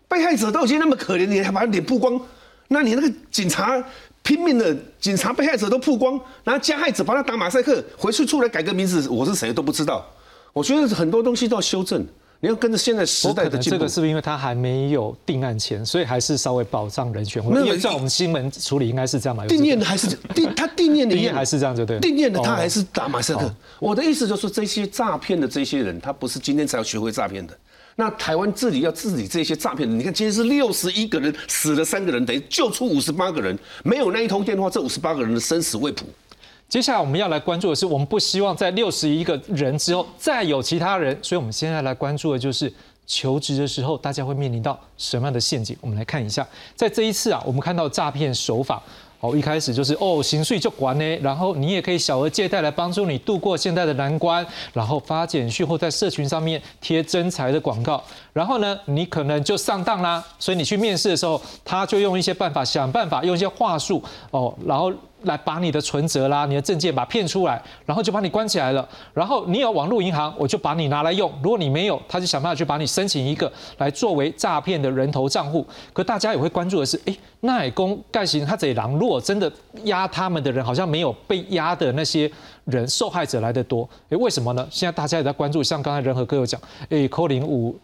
[0.10, 2.20] 被害者都已经那么可怜，你还把脸曝光，
[2.68, 3.82] 那你那个警察？
[4.22, 10.06] 拼命的警察被害者都曝光，然后加害者把他打马赛克，回去出来改个名字，我是谁都不知道。
[10.54, 12.06] 我觉得很多东西都要修正，
[12.42, 13.78] 你要跟着现在时代的进步。
[13.78, 17.44] 这个是不是因为他还没有定案前，所以还是稍微保障人权？
[17.44, 19.48] 没有，在我们新闻处理应该是这样嘛？
[19.48, 21.98] 定念的还是定他定念的定念还是这样就对。
[22.00, 23.52] 定念的他还是打马赛克。
[23.80, 27.58] 我的意思就是这些诈骗的这些人，他不是今天才要学会诈骗的。
[28.00, 36.06] 那台湾治理要治理这些诈骗的，你看今天是六十一个人死了三个人，等于救出五十八个人，没有那一通电话，这五十八个人的生死未卜。
[36.70, 42.72] 接下来我们要来关注的是，我们不希望在六十一个人之后再有其他人，所以我们现在来关注的就是
[43.06, 45.76] 求职的时候，大家会面临到什么样的陷阱？
[45.82, 46.48] 我们来看一下，
[46.78, 48.82] 在这一次啊，我们看到诈骗手法。
[49.20, 58.02] 哦，一开始就是哦，行税就管呢，然后你也可以小额借贷来帮助你度过现在的难关，然后发简讯或在社群上面贴真财的广告，
[58.32, 60.24] 然后呢，你可能就上当啦。
[60.40, 64.02] 所以你去面试的时候，他就用一些办法，想办法用一些话术
[64.32, 64.92] 哦，然后。
[65.24, 68.88] 来把你的存折啦、你的证件把骗出来，然后就把你关起来了。
[69.14, 71.32] 然后你有网络银行，我就把你拿来用。
[71.44, 75.66] 如果你没有，他就想办法去把你申请一个来作为诈骗的人头账户。
[75.94, 79.52] 可大家也会关注的是，哎，奈公盖行他这狼，如果真的
[79.84, 82.32] 压他们的人，好像没有被压的那些
[82.66, 83.88] 人受害者来的多。
[84.10, 84.68] 哎，为什么呢？
[84.72, 86.60] 现在大家也在关注，像刚才仁和哥有讲，
[86.90, 87.78] 哎，扣零五。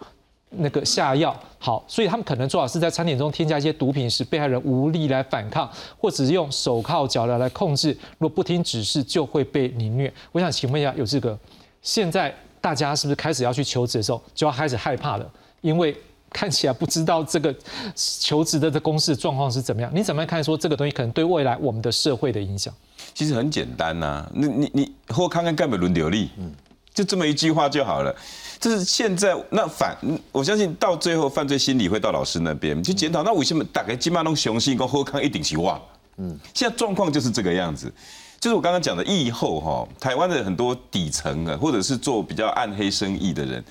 [0.58, 7.97] 那个下药好，所以他们可能做好是在餐点中添加一些毒品，使被害人无力来反抗，或者是用手铐脚镣来控制。
[8.18, 10.12] 若不听指示，就会被凌虐。
[10.32, 11.38] 我想请问一下，有这个，
[11.82, 15.32] 现在大家是不是开始要去求职的时候，就要开始害怕了？
[15.62, 15.95] 因为
[16.32, 17.56] 看起来不知道这个
[17.95, 19.89] 求职的这公司状况是怎么样。
[19.93, 22.74] 你怎么样看说这个东西可能对未来我们的社会的影响？
[23.14, 26.51] 其实很简单呐，你你你或看看盖美伦流利，嗯，
[26.95, 28.15] 就这么一句话就好了。
[28.59, 29.95] 就是现在，那反
[30.31, 33.21] 我相信到最后犯罪心理会到老师那边去检讨。
[33.21, 35.79] 那为什么大概金马龙雄心跟何康一顶起忘？
[36.17, 37.93] 嗯，现在状况就是这个样子。
[38.39, 43.63] 就是我刚刚讲的疫后哈，台湾的很多底层的或者是做比较暗黑生意的人，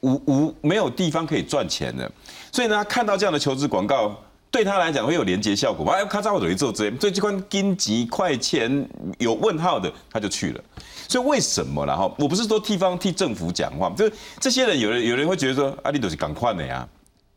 [0.00, 2.10] 无无没有地方可以赚钱的，
[2.50, 4.14] 所以呢，看到这样的求职广告，
[4.50, 5.92] 对他来讲会有连接效果嘛？
[5.92, 10.64] 哎，咔嚓，我等于做这，所以这关金级快钱有问号的，他就去了。
[11.08, 16.88] 所以为什么然后我不是说替方替政府讲话，就是这些人有人有人会觉得说，阿里都是赶快的呀。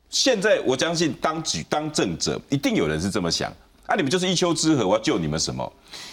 [0.10, 3.52] 现在我相信当局当政者一定有人是这么想，
[3.86, 5.72] 啊，你们就是一丘之貉，我要救你们什么？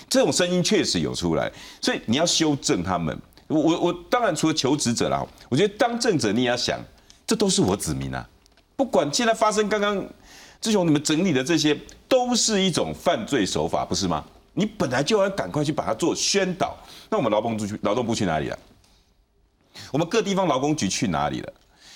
[0.08, 1.50] 这种声音确实有出来，
[1.80, 3.16] 所以你要修正他们。
[3.48, 6.80] 我我我当然除了求职者啦，我觉得当政者你也要想，
[7.26, 8.28] 这都是我子民啊，
[8.76, 10.04] 不管现在发生刚刚。
[10.60, 11.76] 志雄，你们整理的这些
[12.06, 14.24] 都是一种犯罪手法，不是吗？
[14.54, 16.76] 你本来就要赶快去把它做宣导。
[17.08, 18.58] 那我们劳动部去劳动部去哪里了？
[19.90, 21.52] 我们各地方劳工局去哪里了？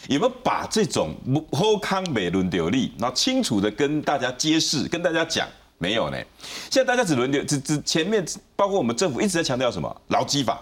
[0.09, 1.15] 有没有把这种
[1.51, 5.49] 后康美轮流利，然后清楚的跟大家揭示、跟大家讲？
[5.79, 6.17] 没有呢。
[6.71, 10.59] 现在大家只轮流，只只前面包括我们政府一直在强调什么劳基法，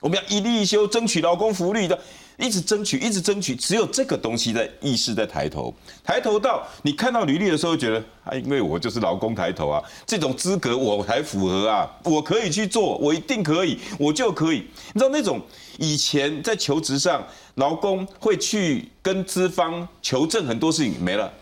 [0.00, 1.98] 我们要一立一休，争取劳工福利的。
[2.38, 5.72] 一直争取，一直争取，只有这个东西在意识在抬头，
[6.02, 14.66] 抬头到你看到履历的时候，觉得啊，因为我就是劳工抬头啊，这种资格我才符合啊，我可以去做，我一定可以，我就可以。
[14.92, 15.40] 你知道那种
[15.78, 17.22] 以前在求职上，
[17.56, 21.32] 劳工会去跟资方求证很多事情没了，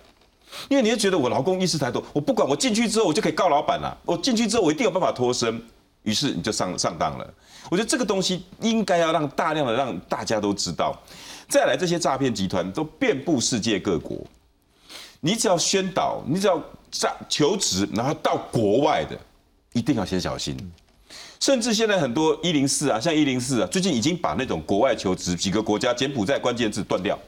[0.68, 5.62] 因为你就觉得我劳工意识抬头，我不管我进去之后我就可以告老板了，我进去之后我一定有办法脱身，
[6.02, 7.34] 于是你就上上当了。
[7.70, 10.98] 我觉得这个东西应该要让大量的让大家都知道，
[11.48, 14.16] 再来这些诈骗集团都遍布世界各国，
[15.20, 19.18] 你只要宣导，你只要诈求职，然后到国外的，
[19.72, 20.56] 一定要先小心。
[21.38, 27.18] 甚至现在很多一零四啊，像一零四啊，最近已经把那种国外求职几个国家柬埔寨关键字断掉，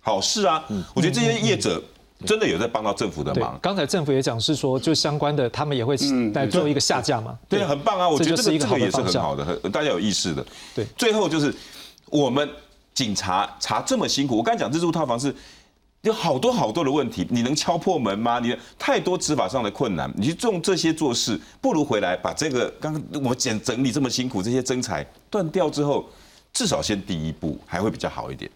[0.00, 0.64] 好事啊！
[0.94, 1.82] 我觉得这些业者。
[2.26, 3.58] 真的有在帮到政府的忙。
[3.62, 5.96] 刚才政府也讲是说，就相关的他们也会
[6.34, 7.38] 来做一个下架嘛。
[7.48, 8.08] 对，很棒啊！
[8.08, 10.44] 我觉得这个这个也是很好的，很大家有意识的。
[10.74, 11.54] 对，最后就是
[12.06, 12.48] 我们
[12.94, 15.34] 警察查这么辛苦，我刚才讲自助套房是
[16.02, 18.38] 有好多好多的问题，你能敲破门吗？
[18.38, 26.06] 你太多执法上的困难，你去种这些做事，不如回来把这个刚刚我整整理这么辛苦这些真财断掉之后，
[26.52, 28.50] 至少先第一步还会比较好一点。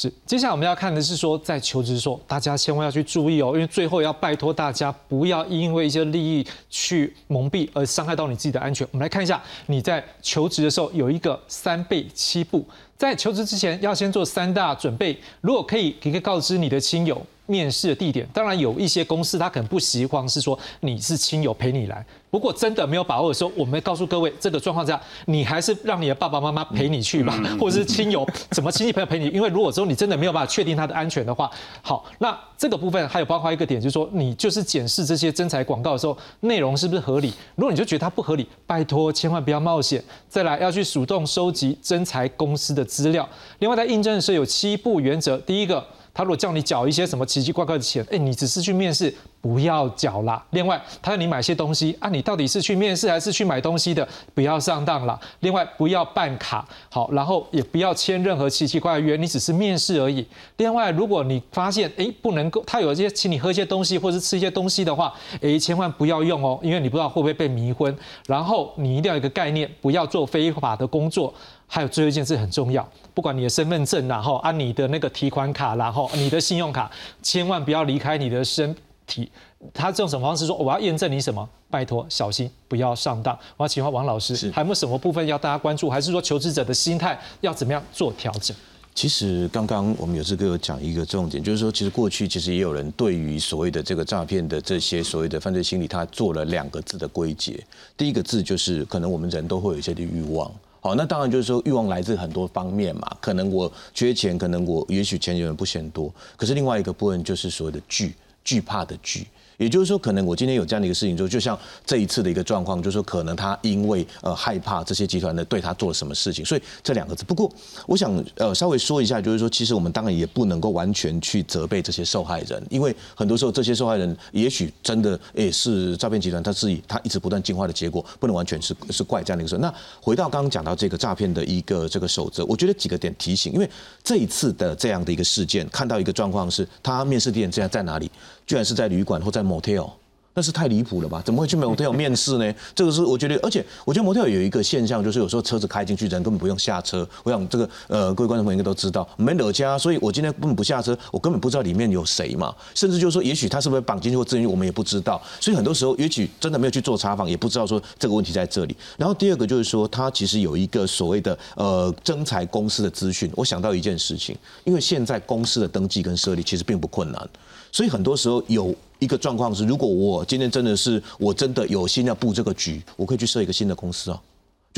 [0.00, 8.86] 是，接下来我们要看的是说，在求职的时候，大家千万要去注意哦，因为最后要拜托大家不要因为一些利益去蒙蔽而伤害到你自己的安全。
[8.92, 12.64] 我们来看一下，你在求职的时候有一个三倍七步，
[12.96, 15.18] 在求职之前要先做三大准备。
[15.40, 17.20] 如果可以，可以告知你的亲友。
[17.50, 22.04] 面试的地点，当然有一些公司他可能不习惯是说你是亲友陪你来。
[22.30, 29.28] 不过真的没有把握的时候，我们告诉各位，这个状况下，你还是让你的爸爸妈妈陪你去吧，或者是亲友 什么亲戚朋友陪你。
[29.28, 31.50] 因为如果说你真的没有办法确定他的安全的话，
[31.82, 37.32] 好，那这个部分还有包括一个点，就是说你就是检视这些真材广告的时候，内容是不是合理。
[37.54, 40.02] 如果你就觉得它不合理，拜托千万不要冒险。
[40.28, 43.28] 再来要去主动收集真材公司的资料。
[43.60, 45.84] 另外在印证的时候有七步原则，第一个。
[46.18, 50.44] 他如果叫你缴一些什么奇奇怪怪的钱，哎，你只是去面试，不要缴啦。
[50.50, 54.06] 另外，他要你买些东西啊，你到底是去面试还是去买东西的？
[54.34, 55.16] 不要上当了。
[55.38, 60.26] 另外，不要办卡，好，然后也不要签任何奇奇怪怪约，你只是面试而已。
[60.56, 67.96] 另外，如果你发现哎不能够，他有一些请你喝一些东西或者吃一些东西的话，哎，千万不要用哦，因为你不知道会不会被迷昏。
[68.26, 71.32] 然后你一定要有个概念，不要做非法的工作。
[71.70, 76.90] 还有最后一件事很重要，不管你的身份证，然后按你的那个提款卡，然后你的信用卡，
[77.22, 78.74] 千万不要离开你的身
[79.06, 79.30] 体。
[79.74, 81.46] 他这种什么方式说我要验证你什么？
[81.70, 83.38] 拜托小心不要上当。
[83.58, 85.90] 我要请问王老师，还有没有什么部分要大家关注？
[85.90, 88.56] 还是说求职者的心态要怎么样做调整？
[88.94, 97.62] 其实刚刚我们有志哥有讲一个重点，就是说其实过去其实也有人对于所谓的这个诈骗的这些所谓的犯罪心理，他做了两个字的归结。
[97.96, 100.50] 第一个字就是可能我们人都会有一些的欲望。
[100.88, 109.26] 好，那当然就是说欲望来自很多方面嘛，可能我缺钱，可能我也许钱有点不嫌多，可是另外一个部分就是所谓的惧惧怕的惧。
[109.58, 117.24] 也就是说，可能我今天有这样的一个事情，就就像这一次的一个状况，就是说，可能他因为呃害怕这些集团呢对他做了什么事情，所以这两个字。
[117.24, 117.50] 不过，
[117.86, 129.58] 我想呃稍微说一下，就是说，其实我们当然也不能够完全去责备这些受害人，因为很多时候这些受害人也许真的也是诈骗集团他自己他一直不断进化的结果，不能完全是是怪这样的一个事。
[129.58, 133.68] 那回到刚刚讲到这个诈骗的一个这个守则，我觉得几个点提醒，因为
[134.04, 138.08] 这一次的这样的一个事件，看到一个状况是，他面试地点这样在哪里？
[138.48, 139.88] 居然是在旅馆或在 motel。
[140.34, 141.20] 那是太离谱了吧？
[141.24, 142.54] 怎么会去 motel 面试呢？
[142.72, 147.04] 这个是我觉得，而且我觉得 motel 有一个现象，就是有时候车子开进去，人根本不用下车。
[147.24, 152.54] 我想这个呃，各位观众朋友应该都知道，没惹家，所以我今天根本不下车，我根本不知道里面有谁嘛。
[152.72, 155.20] 甚至就是说，也许他是不是绑进去或进去，我们也不知道。
[155.40, 158.76] 所以很多时候，也许真的没有去做查访，也不知道说这个问题在这里。
[158.96, 163.28] 然后第二个就是说，他其实有一个所谓的呃征财公司的资讯。
[163.34, 167.28] 我想到一件事情，因为现在公司的登记跟设立其实并不困难。
[167.72, 174.20] 所以很多时候有一个状况是，如果我今天真的是我真的有心要布这个局，我可以去设一个新的公司啊。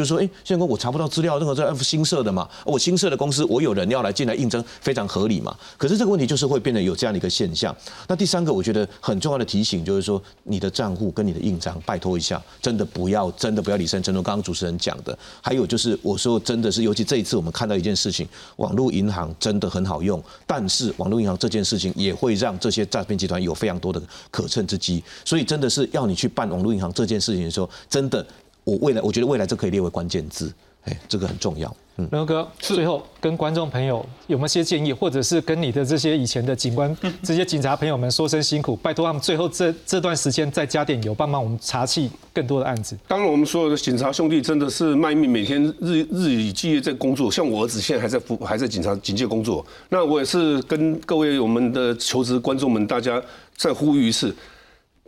[0.00, 5.54] 就是说，哎，现在我查不到资料，任何在 F 新设的嘛，我新设的公司，我有人要来进来应征，非常合理嘛。
[5.76, 7.76] 可是这个问题就是会变得有这样的一个现象。
[8.08, 14.02] 那第三个，我觉得很重要的提醒就是说，你的账户跟你的印章，拜托一下，真的不要，真的不要理身。
[14.02, 18.26] 正如刚刚主持人讲的，还有就是我说真的是，尤其这一次我们看到一件事情，
[18.56, 25.04] 网络银行真的很好用，但是网络银行这件事情也会让这些诈骗集团有非常多的可乘之机。
[25.26, 28.26] 所以真的是要你去办网络银行这件事情的时候，真的。
[28.70, 30.52] 我未来，我觉得未来这可以列为关键字，
[30.84, 31.74] 哎，这个很重要。
[31.96, 42.96] 嗯，刘哥，最后跟观众朋友有没有些建议，或者是跟你的这些以前的警官、 这些警察朋友们说声辛苦，拜托他们最后这这段时间再加点油，帮忙我们查起更多的案子。
[43.08, 47.28] 当然，我们所有的警察兄弟真的是卖命，每天日日以继夜在工作。
[47.28, 49.66] 像我儿子现在还在服，还在警察警戒工作。
[49.88, 53.20] 那我也是跟各位我们的求职观众们，大家
[53.56, 54.32] 再呼吁一次。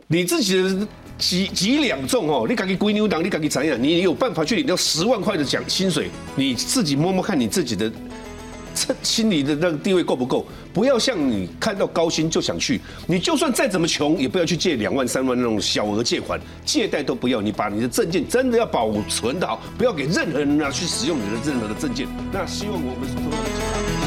[0.07, 0.87] 你自己的
[1.17, 3.81] 几几两重哦，你敢给归牛党，你赶紧怎样？
[3.81, 6.09] 你有办法去领到十万块的奖薪水？
[6.35, 7.91] 你自己摸摸看你自己的，
[8.73, 10.45] 这心里的那个地位够不够？
[10.73, 17.39] 不要像你看到高薪就想去，你就算再怎么穷，也不要去借两万三万那种小额借款，借贷都不要。
[17.41, 22.07] 你把你的证件真的要保存的好，不要给任何人拿去使用你的任何的证件。
[22.31, 24.02] 那希望我们所有的。